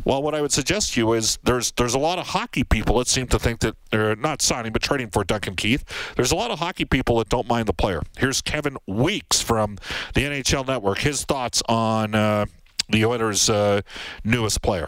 Well, 0.06 0.24
what 0.24 0.34
I 0.34 0.42
would 0.42 0.54
suggest 0.54 0.94
to 0.94 1.02
you 1.02 1.12
is 1.12 1.38
there's 1.44 1.74
there's 1.74 1.94
a 1.94 2.00
lot 2.00 2.18
of 2.18 2.28
hockey 2.28 2.64
people 2.64 2.98
that 3.00 3.10
seem 3.10 3.28
to 3.28 3.38
think 3.38 3.60
that 3.60 3.76
they're 3.92 4.16
not 4.16 4.42
signing 4.42 4.72
but 4.72 4.82
trading 4.82 5.10
for 5.10 5.26
Duncan 5.26 5.58
Keith. 5.58 5.84
There's 6.16 6.32
a 6.32 6.36
lot 6.38 6.50
of 6.50 6.60
hockey 6.60 6.86
people 6.86 7.18
that 7.18 7.28
don't 7.28 7.50
mind 7.50 7.68
the 7.68 7.74
player. 7.74 8.02
Here's 8.18 8.42
Kevin 8.42 8.78
Weeks 8.88 9.42
from 9.42 9.78
the 10.14 10.22
NHL 10.22 10.66
Network. 10.66 11.00
His 11.00 11.26
thoughts 11.26 11.62
on 11.68 12.16
uh, 12.16 12.46
the 12.88 13.04
Oilers' 13.04 13.50
uh, 13.50 13.82
newest 14.24 14.62
player 14.62 14.88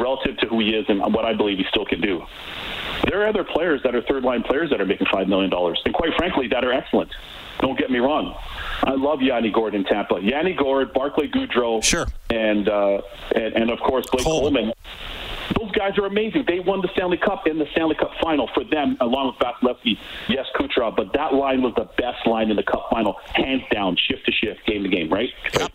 relative 0.00 0.36
to 0.38 0.46
who 0.46 0.60
he 0.60 0.70
is 0.70 0.86
and 0.88 1.00
what 1.14 1.24
I 1.24 1.34
believe 1.34 1.58
he 1.58 1.64
still 1.70 1.84
can 1.84 2.00
do. 2.00 2.22
There 3.08 3.22
are 3.22 3.28
other 3.28 3.44
players 3.44 3.82
that 3.84 3.94
are 3.94 4.02
third 4.02 4.24
line 4.24 4.42
players 4.42 4.70
that 4.70 4.80
are 4.80 4.86
making 4.86 5.06
$5 5.06 5.28
million, 5.28 5.52
and 5.52 5.94
quite 5.94 6.14
frankly, 6.16 6.48
that 6.48 6.64
are 6.64 6.72
excellent. 6.72 7.10
Don't 7.60 7.78
get 7.78 7.90
me 7.90 7.98
wrong. 7.98 8.36
I 8.84 8.92
love 8.92 9.20
Yanni 9.20 9.50
Gourde 9.50 9.74
in 9.74 9.84
Tampa. 9.84 10.18
Yanni 10.20 10.54
Gourde, 10.54 10.92
Barclay 10.94 11.28
Goodrow, 11.28 11.84
sure, 11.84 12.06
and, 12.30 12.66
uh, 12.68 13.02
and 13.34 13.54
and 13.54 13.70
of 13.70 13.78
course 13.80 14.06
Blake 14.10 14.24
Coleman. 14.24 14.54
Coleman. 14.54 14.74
Those 15.58 15.70
guys 15.72 15.98
are 15.98 16.06
amazing. 16.06 16.44
They 16.46 16.60
won 16.60 16.80
the 16.80 16.88
Stanley 16.94 17.16
Cup 17.16 17.46
in 17.46 17.58
the 17.58 17.66
Stanley 17.72 17.94
Cup 17.94 18.12
final 18.22 18.48
for 18.54 18.64
them, 18.64 18.96
along 19.00 19.34
with 19.34 19.36
Vasilevskiy, 19.36 19.98
yes, 20.28 20.46
Kucherov. 20.54 20.96
But 20.96 21.12
that 21.14 21.34
line 21.34 21.62
was 21.62 21.74
the 21.74 21.88
best 21.96 22.26
line 22.26 22.50
in 22.50 22.56
the 22.56 22.62
Cup 22.62 22.88
final, 22.90 23.16
hands 23.34 23.62
down, 23.72 23.96
shift 23.96 24.26
to 24.26 24.32
shift, 24.32 24.64
game 24.66 24.82
to 24.84 24.88
game, 24.88 25.10
right? 25.10 25.30
Yep. 25.58 25.72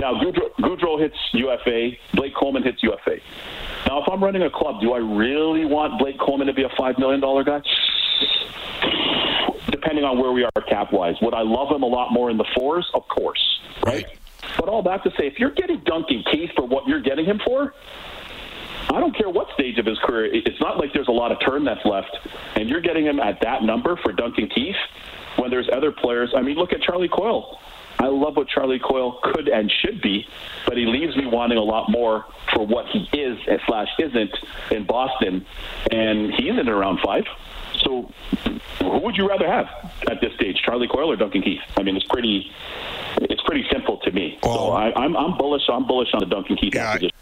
Now 0.00 0.20
Goodrow 0.60 1.00
hits 1.00 1.16
UFA. 1.32 1.92
Blake 2.14 2.34
Coleman 2.34 2.62
hits 2.62 2.82
UFA. 2.82 3.16
Now, 3.86 4.02
if 4.02 4.08
I'm 4.10 4.22
running 4.22 4.42
a 4.42 4.50
club, 4.50 4.80
do 4.80 4.92
I 4.92 4.98
really 4.98 5.64
want 5.64 5.98
Blake 5.98 6.18
Coleman 6.18 6.46
to 6.46 6.52
be 6.52 6.62
a 6.62 6.68
five 6.76 6.98
million 6.98 7.20
dollar 7.20 7.42
guy? 7.44 7.62
Depending 9.70 10.04
on 10.04 10.18
where 10.18 10.32
we 10.32 10.44
are 10.44 10.62
cap 10.68 10.92
wise, 10.92 11.14
would 11.22 11.34
I 11.34 11.42
love 11.42 11.70
him 11.70 11.82
a 11.82 11.86
lot 11.86 12.12
more 12.12 12.30
in 12.30 12.36
the 12.36 12.46
fours? 12.54 12.88
Of 12.94 13.06
course, 13.08 13.60
right? 13.84 14.06
But 14.58 14.68
all 14.68 14.82
that 14.82 15.04
to 15.04 15.10
say, 15.10 15.26
if 15.26 15.38
you're 15.38 15.50
getting 15.50 15.80
Duncan 15.84 16.24
Keith 16.30 16.50
for 16.56 16.66
what 16.66 16.86
you're 16.86 17.00
getting 17.00 17.24
him 17.24 17.40
for, 17.44 17.74
I 18.90 19.00
don't 19.00 19.16
care 19.16 19.28
what 19.28 19.48
stage 19.54 19.78
of 19.78 19.86
his 19.86 19.98
career. 19.98 20.30
It's 20.32 20.60
not 20.60 20.78
like 20.78 20.92
there's 20.92 21.08
a 21.08 21.12
lot 21.12 21.32
of 21.32 21.40
term 21.40 21.64
that's 21.64 21.84
left, 21.84 22.16
and 22.54 22.68
you're 22.68 22.80
getting 22.80 23.04
him 23.04 23.20
at 23.20 23.40
that 23.42 23.62
number 23.62 23.96
for 23.96 24.12
Duncan 24.12 24.48
Keith 24.48 24.76
when 25.36 25.50
there's 25.50 25.68
other 25.72 25.92
players. 25.92 26.32
I 26.34 26.40
mean, 26.42 26.56
look 26.56 26.72
at 26.72 26.82
Charlie 26.82 27.08
Coyle. 27.08 27.60
I 27.98 28.06
love 28.06 28.36
what 28.36 28.48
Charlie 28.48 28.78
Coyle 28.78 29.18
could 29.22 29.48
and 29.48 29.70
should 29.82 30.00
be, 30.00 30.26
but 30.66 30.76
he 30.76 30.86
leaves 30.86 31.16
me 31.16 31.26
wanting 31.26 31.58
a 31.58 31.62
lot 31.62 31.90
more 31.90 32.24
for 32.54 32.64
what 32.64 32.86
he 32.86 33.08
is 33.12 33.38
slash 33.66 33.88
isn't 33.98 34.30
in 34.70 34.84
Boston, 34.84 35.44
and 35.90 36.32
he's 36.32 36.58
in 36.58 36.68
around 36.68 37.00
five. 37.04 37.24
So, 37.80 38.10
who 38.80 38.98
would 38.98 39.16
you 39.16 39.28
rather 39.28 39.46
have 39.46 39.66
at 40.08 40.20
this 40.20 40.32
stage, 40.34 40.56
Charlie 40.64 40.88
Coyle 40.88 41.10
or 41.10 41.16
Duncan 41.16 41.42
Keith? 41.42 41.60
I 41.76 41.82
mean, 41.82 41.96
it's 41.96 42.06
pretty, 42.06 42.50
it's 43.16 43.42
pretty 43.42 43.66
simple 43.70 43.98
to 43.98 44.10
me. 44.12 44.38
Well, 44.42 44.56
so 44.56 44.70
I, 44.70 44.88
am 44.88 45.16
I'm, 45.16 45.16
I'm 45.16 45.38
bullish. 45.38 45.62
I'm 45.68 45.86
bullish 45.86 46.08
on 46.14 46.20
the 46.20 46.26
Duncan 46.26 46.56
Keith 46.56 46.74
yeah, 46.74 46.92
acquisition. 46.92 47.16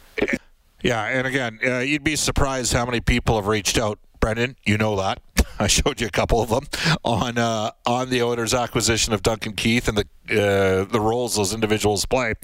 Yeah, 0.83 1.05
and 1.05 1.27
again, 1.27 1.59
uh, 1.67 1.79
you'd 1.79 2.05
be 2.05 2.17
surprised 2.17 2.73
how 2.73 2.85
many 2.85 3.01
people 3.01 3.37
have 3.37 3.47
reached 3.47 3.79
out. 3.79 3.99
Brendan, 4.21 4.57
you 4.65 4.77
know 4.77 4.97
that. 4.97 5.21
I 5.59 5.67
showed 5.69 6.01
you 6.01 6.07
a 6.07 6.11
couple 6.11 6.41
of 6.41 6.51
them 6.51 6.67
on 7.05 7.39
uh, 7.39 7.71
on 7.87 8.11
the 8.11 8.23
Oilers' 8.23 8.55
acquisition 8.55 9.13
of 9.13 9.23
Duncan 9.23 9.55
Keith 9.55 9.89
and 9.89 9.99
the 9.99 10.07
uh, 10.29 10.85
the 10.85 11.01
roles 11.01 11.37
those 11.37 11.55
individuals 11.55 12.05
play. 12.07 12.35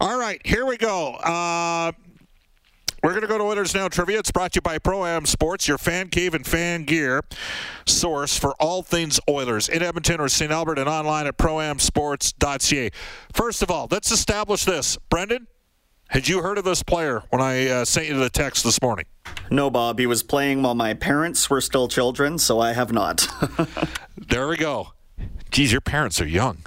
All 0.00 0.18
right, 0.18 0.40
here 0.44 0.66
we 0.66 0.76
go. 0.76 1.14
Uh, 1.14 1.92
we're 3.02 3.10
going 3.10 3.22
to 3.22 3.28
go 3.28 3.36
to 3.36 3.44
Oilers 3.44 3.74
Now 3.74 3.88
Trivia. 3.88 4.20
It's 4.20 4.30
brought 4.30 4.52
to 4.52 4.58
you 4.58 4.62
by 4.62 4.78
Pro 4.78 5.04
Am 5.04 5.26
Sports, 5.26 5.66
your 5.66 5.76
fan 5.76 6.08
cave 6.08 6.34
and 6.34 6.46
fan 6.46 6.84
gear 6.84 7.24
source 7.84 8.38
for 8.38 8.54
all 8.60 8.84
things 8.84 9.18
Oilers 9.28 9.68
in 9.68 9.82
Edmonton 9.82 10.20
or 10.20 10.28
St. 10.28 10.52
Albert 10.52 10.78
and 10.78 10.88
online 10.88 11.26
at 11.26 11.36
proamsports.ca. 11.36 12.90
First 13.32 13.62
of 13.62 13.72
all, 13.72 13.88
let's 13.90 14.12
establish 14.12 14.64
this. 14.64 14.98
Brendan, 15.10 15.48
had 16.12 16.28
you 16.28 16.42
heard 16.42 16.58
of 16.58 16.64
this 16.64 16.82
player 16.82 17.22
when 17.30 17.40
I 17.40 17.68
uh, 17.68 17.84
sent 17.86 18.06
you 18.06 18.18
the 18.18 18.28
text 18.28 18.64
this 18.64 18.82
morning? 18.82 19.06
No, 19.50 19.70
Bob. 19.70 19.98
He 19.98 20.06
was 20.06 20.22
playing 20.22 20.62
while 20.62 20.74
my 20.74 20.92
parents 20.92 21.48
were 21.48 21.62
still 21.62 21.88
children, 21.88 22.38
so 22.38 22.60
I 22.60 22.74
have 22.74 22.92
not. 22.92 23.26
there 24.28 24.46
we 24.46 24.58
go. 24.58 24.92
Geez, 25.50 25.72
your 25.72 25.80
parents 25.80 26.20
are 26.20 26.26
young. 26.26 26.58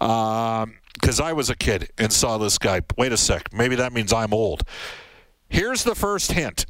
Because 0.00 1.20
um, 1.20 1.24
I 1.24 1.32
was 1.32 1.48
a 1.48 1.54
kid 1.54 1.92
and 1.96 2.12
saw 2.12 2.38
this 2.38 2.58
guy. 2.58 2.80
Wait 2.98 3.12
a 3.12 3.16
sec. 3.16 3.52
Maybe 3.54 3.76
that 3.76 3.92
means 3.92 4.12
I'm 4.12 4.34
old. 4.34 4.64
Here's 5.48 5.84
the 5.84 5.94
first 5.94 6.32
hint 6.32 6.66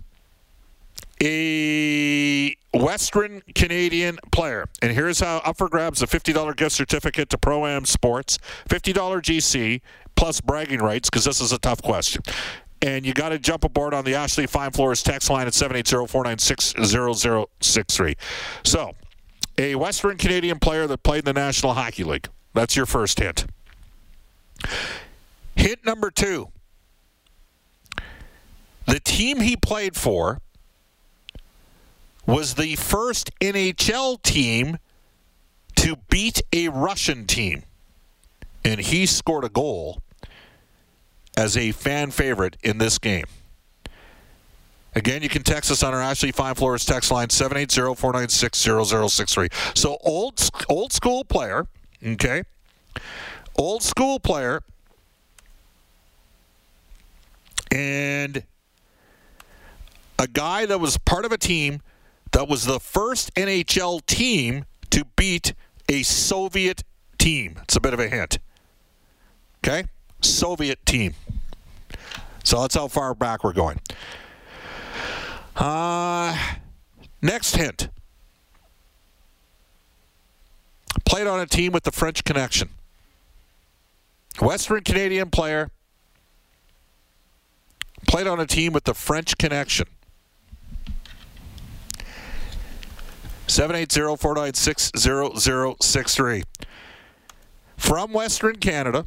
a 1.23 2.57
Western 2.75 3.43
Canadian 3.55 4.19
player. 4.33 4.67
And 4.81 4.93
here's 4.93 5.21
how 5.21 5.39
up 5.39 5.57
for 5.57 5.69
grabs 5.69 6.03
a 6.03 6.07
$50 6.07 6.57
gift 6.57 6.75
certificate 6.75 7.31
to 7.31 7.39
Pro 7.39 7.67
Am 7.67 7.85
Sports, 7.85 8.39
$50 8.69 8.93
GC, 9.23 9.81
plus 10.23 10.41
bragging 10.41 10.79
rights, 10.79 11.11
because 11.11 11.25
this 11.25 11.41
is 11.41 11.51
a 11.51 11.59
tough 11.59 11.83
question. 11.83 12.23
And 12.81 13.05
you 13.05 13.13
got 13.13 13.31
to 13.31 13.41
jump 13.41 13.65
aboard 13.65 13.93
on 13.93 14.05
the 14.05 14.15
Ashley 14.15 14.47
Fine 14.47 14.71
Floors 14.71 15.03
text 15.03 15.29
line 15.29 15.49
at 15.49 15.53
780 15.53 16.07
496 16.07 16.75
0063. 17.61 18.15
So, 18.63 18.93
a 19.59 19.75
Western 19.75 20.17
Canadian 20.19 20.61
player 20.61 20.87
that 20.87 21.03
played 21.03 21.19
in 21.19 21.25
the 21.25 21.33
National 21.33 21.75
Hockey 21.75 22.05
League. 22.05 22.29
That's 22.55 22.77
your 22.77 22.87
first 22.87 23.19
hint. 23.19 23.47
Hint 25.57 25.85
number 25.85 26.09
two 26.09 26.53
the 28.87 29.01
team 29.01 29.41
he 29.41 29.57
played 29.57 29.97
for 29.97 30.39
was 32.27 32.55
the 32.55 32.77
first 32.77 33.33
NHL 33.41 34.23
team 34.23 34.79
to 35.75 35.97
beat 36.09 36.43
a 36.53 36.69
Russian 36.69 37.27
team. 37.27 37.65
And 38.65 38.79
he 38.79 39.07
scored 39.07 39.43
a 39.43 39.49
goal 39.49 39.99
as 41.37 41.57
a 41.57 41.73
fan 41.73 42.11
favorite 42.11 42.57
in 42.63 42.79
this 42.79 42.99
game. 42.99 43.25
Again, 44.95 45.23
you 45.23 45.31
can 45.31 45.43
text 45.43 45.71
us 45.71 45.83
on 45.83 45.95
our 45.95 46.03
Ashley 46.03 46.33
Fine 46.33 46.57
Floors 46.57 46.85
text 46.85 47.11
line 47.11 47.29
780-496-0063. 47.29 49.77
So 49.77 49.97
old 50.03 50.51
old 50.69 50.93
school 50.93 51.25
player, 51.25 51.67
okay? 52.05 52.43
Old 53.57 53.83
school 53.83 54.21
player 54.21 54.63
and 57.71 58.43
a 60.19 60.29
guy 60.29 60.67
that 60.67 60.79
was 60.79 60.99
part 60.99 61.25
of 61.25 61.33
a 61.33 61.39
team 61.39 61.81
that 62.33 62.47
was 62.49 62.67
the 62.67 62.79
first 62.79 63.35
NHL 63.35 64.05
team 64.05 64.67
to 64.91 65.07
beat 65.17 65.55
a 65.89 66.03
Soviet 66.03 66.85
team. 67.19 67.59
It's 67.63 67.77
a 67.77 67.81
bit 67.81 67.95
of 67.95 68.01
a 68.01 68.09
hint. 68.09 68.39
Okay? 69.65 69.85
Soviet 70.21 70.85
team. 70.85 71.15
So 72.45 72.61
that's 72.61 72.75
how 72.75 72.89
far 72.89 73.15
back 73.15 73.45
we're 73.45 73.53
going. 73.53 73.81
Uh, 75.57 76.37
next 77.21 77.57
hint. 77.57 77.89
Played 81.05 81.27
on 81.27 81.41
a 81.41 81.47
team 81.47 81.73
with 81.73 81.83
the 81.85 81.93
French 81.93 82.25
connection. 82.25 82.71
Western 84.41 84.83
Canadian 84.83 85.29
player. 85.31 85.71
Played 88.09 88.27
on 88.27 88.41
a 88.41 88.47
team 88.47 88.73
with 88.73 88.85
the 88.85 88.95
French 88.95 89.37
connection. 89.39 89.87
780-496-0063. 93.47 96.43
From 97.77 98.13
Western 98.13 98.57
Canada, 98.57 99.07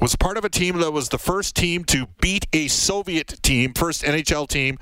was 0.00 0.16
part 0.16 0.36
of 0.36 0.44
a 0.44 0.48
team 0.48 0.78
that 0.78 0.90
was 0.90 1.08
the 1.08 1.18
first 1.18 1.54
team 1.54 1.84
to 1.84 2.06
beat 2.20 2.46
a 2.52 2.68
Soviet 2.68 3.40
team, 3.42 3.74
first 3.74 4.02
NHL 4.02 4.48
team. 4.48 4.78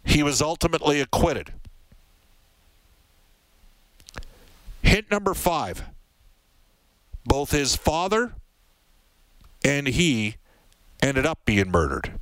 He 0.04 0.22
was 0.22 0.40
ultimately 0.40 1.00
acquitted. 1.00 1.52
Hint 4.82 5.10
number 5.10 5.34
five 5.34 5.84
both 7.24 7.52
his 7.52 7.76
father 7.76 8.34
and 9.64 9.86
he 9.86 10.34
ended 11.02 11.24
up 11.26 11.38
being 11.44 11.70
murdered. 11.70 12.18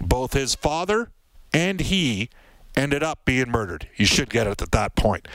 Both 0.00 0.34
his 0.34 0.54
father 0.54 1.10
and 1.52 1.80
he 1.80 2.28
ended 2.76 3.02
up 3.02 3.24
being 3.24 3.50
murdered. 3.50 3.88
You 3.96 4.04
should 4.04 4.28
get 4.28 4.46
it 4.46 4.60
at 4.60 4.72
that 4.72 4.94
point. 4.96 5.26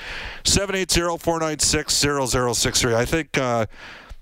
780-496-0063. 0.43 2.93
I 2.93 3.06
think 3.06 3.36
uh, 3.38 3.65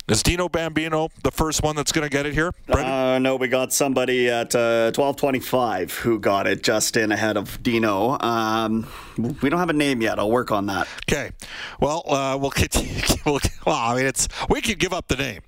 is 0.10 0.24
Dino 0.24 0.50
Bambino 0.50 1.10
the 1.24 1.32
first 1.32 1.64
one 1.64 1.76
that's 1.76 1.92
going 1.92 2.04
to 2.04 2.10
get 2.10 2.26
it 2.26 2.34
here? 2.34 2.52
Uh, 2.68 3.20
no, 3.20 3.36
we 3.36 3.48
got 3.48 3.72
somebody 3.72 4.28
at 4.30 4.56
uh, 4.56 4.92
1225 4.96 5.94
who 6.00 6.20
got 6.20 6.48
it 6.48 6.64
just 6.64 6.98
in 6.98 7.12
ahead 7.12 7.38
of 7.38 7.62
Dino. 7.62 8.18
Um, 8.20 8.88
we 9.18 9.50
don't 9.50 9.60
have 9.60 9.70
a 9.70 9.74
name 9.74 10.02
yet. 10.02 10.20
I'll 10.20 10.32
work 10.32 10.52
on 10.52 10.66
that. 10.68 10.88
Okay. 11.10 11.32
Well, 11.80 12.04
uh, 12.12 12.38
we'll 12.38 12.52
continue. 12.52 12.90
We'll, 13.26 13.40
well, 13.66 13.76
I 13.76 13.96
mean, 13.98 14.06
it's 14.06 14.28
we 14.50 14.62
could 14.62 14.80
give 14.80 14.94
up 14.94 15.10
the 15.10 15.18
name. 15.18 15.42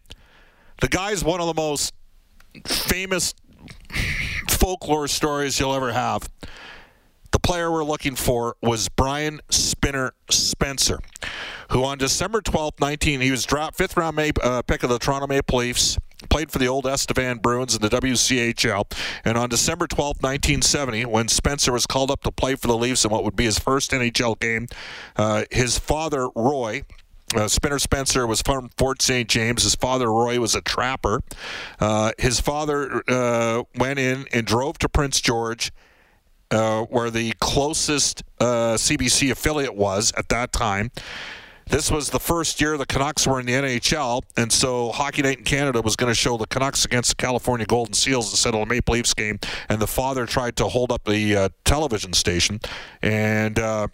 The 0.82 0.90
guy's 0.90 1.24
one 1.24 1.40
of 1.40 1.48
the 1.48 1.54
most 1.54 1.94
famous 2.66 3.34
folklore 4.50 5.08
stories 5.08 5.60
you'll 5.60 5.74
ever 5.74 5.94
have. 5.94 6.30
Player 7.52 7.70
we're 7.70 7.84
looking 7.84 8.16
for 8.16 8.56
was 8.62 8.88
Brian 8.88 9.42
Spinner 9.50 10.14
Spencer, 10.30 11.02
who 11.72 11.84
on 11.84 11.98
December 11.98 12.40
12th, 12.40 12.80
19, 12.80 13.20
he 13.20 13.30
was 13.30 13.44
dropped 13.44 13.76
fifth 13.76 13.98
round 13.98 14.18
uh, 14.42 14.62
pick 14.62 14.84
of 14.84 14.90
the 14.90 14.98
Toronto 14.98 15.28
Maple 15.28 15.60
Leafs, 15.60 15.98
played 16.30 16.50
for 16.50 16.60
the 16.60 16.68
old 16.68 16.86
Estevan 16.86 17.40
Bruins 17.40 17.76
in 17.76 17.82
the 17.82 17.90
WCHL, 17.90 18.90
and 19.26 19.38
on 19.38 19.50
December 19.50 19.86
12th, 19.86 20.24
1970, 20.24 21.04
when 21.08 21.28
Spencer 21.28 21.74
was 21.74 21.86
called 21.86 22.10
up 22.10 22.24
to 22.24 22.32
play 22.32 22.56
for 22.56 22.68
the 22.68 22.78
Leafs 22.78 23.04
in 23.04 23.12
what 23.12 23.26
would 23.26 23.36
be 23.36 23.44
his 23.44 23.60
first 23.60 23.92
NHL 23.92 24.40
game, 24.40 24.68
uh, 25.18 25.44
his 25.52 25.78
father 25.78 26.30
Roy. 26.34 26.86
Uh, 27.36 27.50
Spinner 27.50 27.80
Spencer 27.80 28.26
was 28.26 28.42
from 28.42 28.70
Fort 28.78 29.02
St. 29.02 29.28
James. 29.28 29.64
His 29.64 29.76
father, 29.76 30.10
Roy, 30.10 30.40
was 30.40 30.56
a 30.56 30.62
trapper. 30.62 31.20
Uh, 31.82 32.14
his 32.18 32.40
father 32.40 33.04
uh, 33.10 33.64
went 33.76 34.00
in 34.00 34.26
and 34.32 34.48
drove 34.48 34.78
to 34.78 34.88
Prince 34.88 35.20
George 35.20 35.74
uh, 36.52 36.84
where 36.84 37.10
the 37.10 37.34
closest 37.40 38.24
uh, 38.40 38.76
CBC 38.76 39.32
affiliate 39.32 39.76
was 39.76 40.12
at 40.18 40.30
that 40.30 40.52
time. 40.52 40.92
This 41.68 41.90
was 41.90 42.10
the 42.10 42.20
first 42.20 42.60
year 42.60 42.78
the 42.78 42.86
Canucks 42.86 43.26
were 43.26 43.40
in 43.40 43.46
the 43.46 43.54
NHL, 43.54 44.24
and 44.36 44.52
so 44.52 44.92
Hockey 44.92 45.22
Night 45.22 45.38
in 45.38 45.44
Canada 45.46 45.82
was 45.82 45.96
going 45.96 46.12
to 46.12 46.16
show 46.16 46.36
the 46.36 46.46
Canucks 46.46 46.84
against 46.84 47.12
the 47.12 47.16
California 47.16 47.66
Golden 47.66 47.94
Seals 47.94 48.30
instead 48.32 48.54
of 48.54 48.60
the 48.60 48.66
Maple 48.66 48.94
Leafs 48.94 49.14
game. 49.14 49.40
And 49.70 49.82
the 49.82 49.88
father 49.88 50.26
tried 50.26 50.58
to 50.58 50.68
hold 50.68 50.92
up 50.92 51.06
the 51.06 51.36
uh, 51.36 51.50
television 51.64 52.12
station, 52.12 52.60
and 53.02 53.58
uh, 53.58 53.88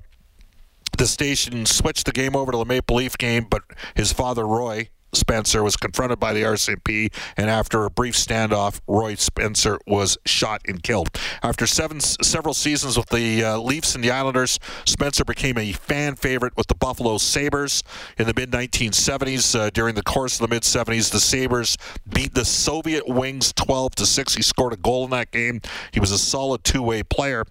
the 0.98 1.06
station 1.06 1.68
switched 1.68 2.08
the 2.08 2.12
game 2.12 2.36
over 2.36 2.52
to 2.52 2.58
the 2.58 2.66
Maple 2.66 2.96
Leaf 2.96 3.16
game, 3.16 3.46
but 3.48 3.62
his 3.96 4.12
father 4.12 4.48
Roy 4.48 4.90
Spencer 5.14 5.64
was 5.64 5.78
confronted 5.78 6.20
by 6.20 6.34
the 6.34 6.44
RCMP, 6.44 7.14
and 7.36 7.50
after 7.50 7.86
a 7.86 7.90
brief 7.90 8.16
standoff, 8.16 8.80
Roy 8.88 9.16
Spencer 9.16 9.80
was 9.88 10.18
shot 10.26 10.62
and 10.68 10.82
killed. 10.84 11.10
After 11.42 11.66
seven, 11.66 12.00
several 12.00 12.54
seasons 12.54 12.98
with 12.98 13.10
the 13.10 13.44
uh, 13.44 13.58
Leafs 13.58 13.96
and 13.96 14.04
the 14.04 14.12
Islanders, 14.12 14.60
Spencer 14.86 15.24
became 15.24 15.58
a 15.58 15.72
fan 15.72 16.16
favorite 16.16 16.56
with 16.58 16.68
the 16.68 16.76
Buffalo 16.76 17.18
Sabres 17.18 17.84
in 18.18 18.26
the 18.26 18.34
mid 18.36 18.52
1970s. 18.52 19.58
Uh, 19.58 19.70
during 19.70 19.96
the 19.96 20.04
course 20.04 20.40
of 20.40 20.50
the 20.50 20.54
mid 20.54 20.64
70s, 20.64 21.12
the 21.12 21.20
Sabres 21.20 21.78
beat 22.08 22.34
the 22.34 22.46
Soviet 22.46 23.08
Wings 23.08 23.54
12 23.54 23.96
to 23.96 24.06
6. 24.06 24.36
He 24.36 24.42
scored 24.42 24.74
a 24.74 24.78
goal 24.78 25.06
in 25.06 25.12
that 25.12 25.32
game. 25.32 25.62
He 25.92 26.00
was 26.00 26.12
a 26.12 26.18
solid 26.18 26.64
two 26.64 26.82
way 26.82 27.04
player. 27.04 27.46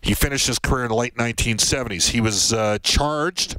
He 0.00 0.14
finished 0.14 0.46
his 0.46 0.58
career 0.58 0.84
in 0.84 0.88
the 0.88 0.96
late 0.96 1.16
1970s. 1.16 2.10
He 2.10 2.20
was 2.20 2.52
uh, 2.52 2.78
charged 2.82 3.56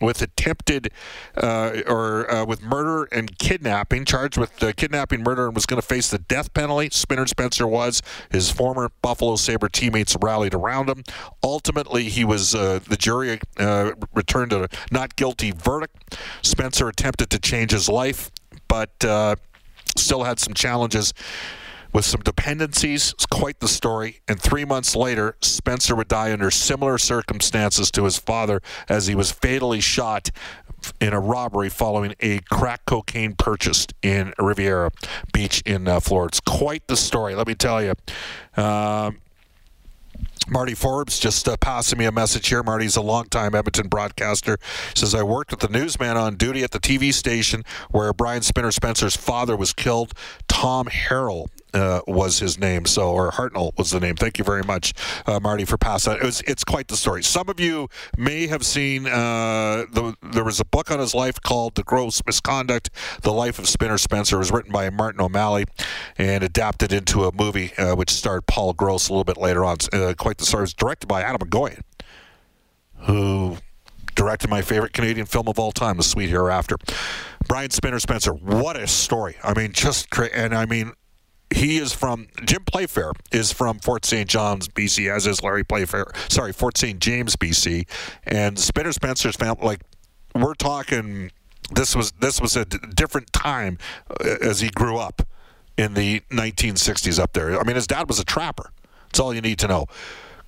with 0.00 0.20
attempted 0.20 0.90
uh, 1.36 1.82
or 1.86 2.30
uh, 2.30 2.44
with 2.44 2.62
murder 2.62 3.08
and 3.12 3.38
kidnapping, 3.38 4.04
charged 4.04 4.36
with 4.36 4.62
uh, 4.62 4.72
kidnapping, 4.72 5.22
murder, 5.22 5.46
and 5.46 5.54
was 5.54 5.66
going 5.66 5.80
to 5.80 5.86
face 5.86 6.10
the 6.10 6.18
death 6.18 6.52
penalty. 6.52 6.88
Spinner 6.90 7.26
Spencer 7.26 7.66
was. 7.66 8.02
His 8.30 8.50
former 8.50 8.90
Buffalo 9.02 9.36
Sabre 9.36 9.68
teammates 9.68 10.16
rallied 10.20 10.54
around 10.54 10.88
him. 10.88 11.02
Ultimately, 11.42 12.04
he 12.04 12.24
was 12.24 12.54
uh, 12.54 12.80
the 12.86 12.96
jury 12.96 13.40
uh, 13.58 13.92
returned 14.14 14.52
a 14.52 14.68
not 14.90 15.16
guilty 15.16 15.50
verdict. 15.50 16.18
Spencer 16.42 16.88
attempted 16.88 17.30
to 17.30 17.38
change 17.38 17.70
his 17.70 17.88
life, 17.88 18.30
but 18.68 19.04
uh, 19.04 19.36
still 19.96 20.24
had 20.24 20.38
some 20.38 20.54
challenges 20.54 21.14
with 21.92 22.04
some 22.04 22.20
dependencies. 22.20 23.12
It's 23.12 23.26
quite 23.26 23.60
the 23.60 23.68
story. 23.68 24.20
And 24.28 24.40
three 24.40 24.64
months 24.64 24.96
later, 24.96 25.36
Spencer 25.40 25.94
would 25.94 26.08
die 26.08 26.32
under 26.32 26.50
similar 26.50 26.98
circumstances 26.98 27.90
to 27.92 28.04
his 28.04 28.18
father 28.18 28.60
as 28.88 29.06
he 29.06 29.14
was 29.14 29.32
fatally 29.32 29.80
shot 29.80 30.30
in 31.00 31.12
a 31.12 31.20
robbery 31.20 31.68
following 31.68 32.14
a 32.20 32.40
crack 32.50 32.84
cocaine 32.86 33.34
purchased 33.34 33.94
in 34.02 34.32
Riviera 34.38 34.90
Beach 35.32 35.62
in 35.66 35.88
uh, 35.88 36.00
Florida. 36.00 36.30
It's 36.30 36.40
quite 36.40 36.86
the 36.86 36.96
story, 36.96 37.34
let 37.34 37.46
me 37.46 37.54
tell 37.54 37.82
you. 37.82 37.94
Um, 38.56 39.18
Marty 40.48 40.74
Forbes 40.74 41.18
just 41.18 41.48
uh, 41.48 41.56
passing 41.56 41.98
me 41.98 42.04
a 42.04 42.12
message 42.12 42.48
here. 42.48 42.62
Marty's 42.62 42.94
a 42.94 43.00
longtime 43.00 43.54
Edmonton 43.54 43.88
broadcaster. 43.88 44.58
Says 44.94 45.12
I 45.14 45.24
worked 45.24 45.50
with 45.50 45.60
the 45.60 45.68
newsman 45.68 46.16
on 46.16 46.36
duty 46.36 46.62
at 46.62 46.70
the 46.70 46.78
TV 46.78 47.12
station 47.12 47.64
where 47.90 48.12
Brian 48.12 48.42
Spinner 48.42 48.70
Spencer's 48.70 49.16
father 49.16 49.56
was 49.56 49.72
killed. 49.72 50.12
Tom 50.46 50.86
Harrell 50.86 51.48
uh, 51.76 52.00
was 52.06 52.38
his 52.38 52.58
name. 52.58 52.86
So, 52.86 53.12
or 53.12 53.30
Hartnell 53.30 53.76
was 53.76 53.90
the 53.90 54.00
name. 54.00 54.16
Thank 54.16 54.38
you 54.38 54.44
very 54.44 54.62
much, 54.62 54.94
uh, 55.26 55.38
Marty, 55.40 55.64
for 55.64 55.76
passing. 55.76 56.14
It 56.14 56.22
was, 56.22 56.40
it's 56.46 56.64
quite 56.64 56.88
the 56.88 56.96
story. 56.96 57.22
Some 57.22 57.48
of 57.48 57.60
you 57.60 57.88
may 58.16 58.46
have 58.46 58.64
seen 58.64 59.06
uh, 59.06 59.84
the, 59.90 60.16
there 60.22 60.44
was 60.44 60.58
a 60.60 60.64
book 60.64 60.90
on 60.90 60.98
his 60.98 61.14
life 61.14 61.40
called 61.40 61.74
"The 61.74 61.84
Gross 61.84 62.22
Misconduct: 62.26 62.90
The 63.22 63.32
Life 63.32 63.58
of 63.58 63.68
Spinner 63.68 63.98
Spencer." 63.98 64.36
It 64.36 64.38
was 64.38 64.52
written 64.52 64.72
by 64.72 64.88
Martin 64.90 65.20
O'Malley 65.20 65.66
and 66.16 66.42
adapted 66.42 66.92
into 66.92 67.24
a 67.24 67.32
movie 67.32 67.72
uh, 67.76 67.94
which 67.94 68.10
starred 68.10 68.46
Paul 68.46 68.72
Gross 68.72 69.08
a 69.08 69.12
little 69.12 69.24
bit 69.24 69.36
later 69.36 69.64
on. 69.64 69.76
Uh, 69.92 70.14
quite 70.16 70.38
the 70.38 70.46
story. 70.46 70.62
It 70.62 70.72
was 70.72 70.74
directed 70.74 71.06
by 71.06 71.22
Atom 71.22 71.46
Egoyan, 71.46 71.82
who 73.00 73.58
directed 74.14 74.48
my 74.48 74.62
favorite 74.62 74.92
Canadian 74.94 75.26
film 75.26 75.46
of 75.46 75.58
all 75.58 75.72
time, 75.72 75.98
The 75.98 76.02
Sweet 76.02 76.30
Hereafter. 76.30 76.76
Brian 77.46 77.70
Spinner 77.70 78.00
Spencer, 78.00 78.32
what 78.32 78.76
a 78.76 78.86
story. 78.86 79.36
I 79.44 79.54
mean, 79.54 79.72
just, 79.72 80.08
and 80.34 80.54
I 80.54 80.66
mean, 80.66 80.92
he 81.54 81.78
is 81.78 81.92
from 81.92 82.26
Jim 82.44 82.64
Playfair 82.64 83.12
is 83.32 83.52
from 83.52 83.78
Fort 83.78 84.04
St. 84.04 84.28
John's, 84.28 84.68
BC, 84.68 85.14
as 85.14 85.26
is 85.26 85.42
Larry 85.42 85.64
Playfair. 85.64 86.06
Sorry, 86.28 86.52
Fort 86.52 86.76
St. 86.76 86.98
James, 86.98 87.36
BC, 87.36 87.88
and 88.24 88.58
Spinner 88.58 88.92
Spencer's 88.92 89.36
family. 89.36 89.64
Like 89.64 89.80
we're 90.34 90.54
talking, 90.54 91.30
this 91.72 91.94
was 91.94 92.12
this 92.12 92.40
was 92.40 92.56
a 92.56 92.64
d- 92.64 92.78
different 92.94 93.32
time 93.32 93.78
uh, 94.10 94.36
as 94.40 94.60
he 94.60 94.70
grew 94.70 94.96
up 94.98 95.22
in 95.76 95.94
the 95.94 96.20
1960s 96.30 97.18
up 97.20 97.32
there. 97.32 97.58
I 97.58 97.64
mean, 97.64 97.76
his 97.76 97.86
dad 97.86 98.08
was 98.08 98.18
a 98.18 98.24
trapper. 98.24 98.70
That's 99.04 99.20
all 99.20 99.32
you 99.32 99.40
need 99.40 99.58
to 99.60 99.68
know 99.68 99.86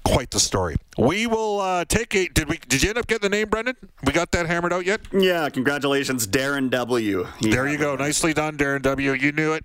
quite 0.09 0.31
the 0.31 0.41
story. 0.41 0.77
We 0.97 1.27
will 1.27 1.61
uh, 1.61 1.85
take 1.85 2.15
a. 2.15 2.29
Did 2.29 2.49
we? 2.49 2.59
Did 2.69 2.83
you 2.83 2.89
end 2.89 2.99
up 2.99 3.07
getting 3.07 3.31
the 3.31 3.37
name, 3.37 3.49
Brendan? 3.49 3.77
We 4.05 4.13
got 4.13 4.31
that 4.33 4.47
hammered 4.47 4.73
out 4.73 4.87
yet? 4.87 5.01
Yeah. 5.13 5.49
Congratulations, 5.49 6.27
Darren 6.27 6.71
W. 6.71 7.27
He 7.41 7.51
there 7.51 7.69
you 7.69 7.79
go. 7.79 7.97
Nicely 7.97 8.33
done, 8.33 8.57
Darren 8.57 8.83
W. 8.83 9.13
You 9.13 9.33
knew 9.33 9.53
it. 9.53 9.65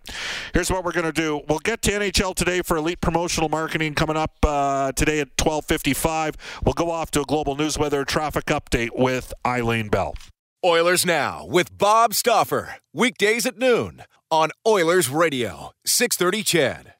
Here's 0.53 0.69
what 0.69 0.83
we're 0.83 0.91
going 0.91 1.05
to 1.05 1.11
do. 1.11 1.41
We'll 1.47 1.59
get 1.59 1.81
to 1.83 1.91
NHL 1.91 2.35
today 2.35 2.61
for 2.61 2.77
elite 2.77 3.01
promotional 3.01 3.49
marketing 3.49 3.95
coming 3.95 4.17
up 4.17 4.33
uh, 4.43 4.91
today 4.91 5.19
at 5.19 5.35
12:55. 5.37 6.35
We'll 6.63 6.73
go 6.73 6.91
off 6.91 7.11
to 7.11 7.21
a 7.21 7.25
global 7.25 7.55
news 7.55 7.77
weather 7.77 8.05
traffic 8.05 8.45
update 8.45 8.91
with 8.93 9.33
Eileen 9.45 9.89
Bell. 9.89 10.15
Oilers 10.65 11.05
now 11.05 11.45
with 11.45 11.77
Bob 11.77 12.13
Stauffer 12.13 12.75
weekdays 12.93 13.45
at 13.45 13.57
noon 13.57 14.03
on 14.31 14.49
Oilers 14.65 15.09
Radio 15.09 15.71
630 15.85 16.43
CHED. 16.43 16.92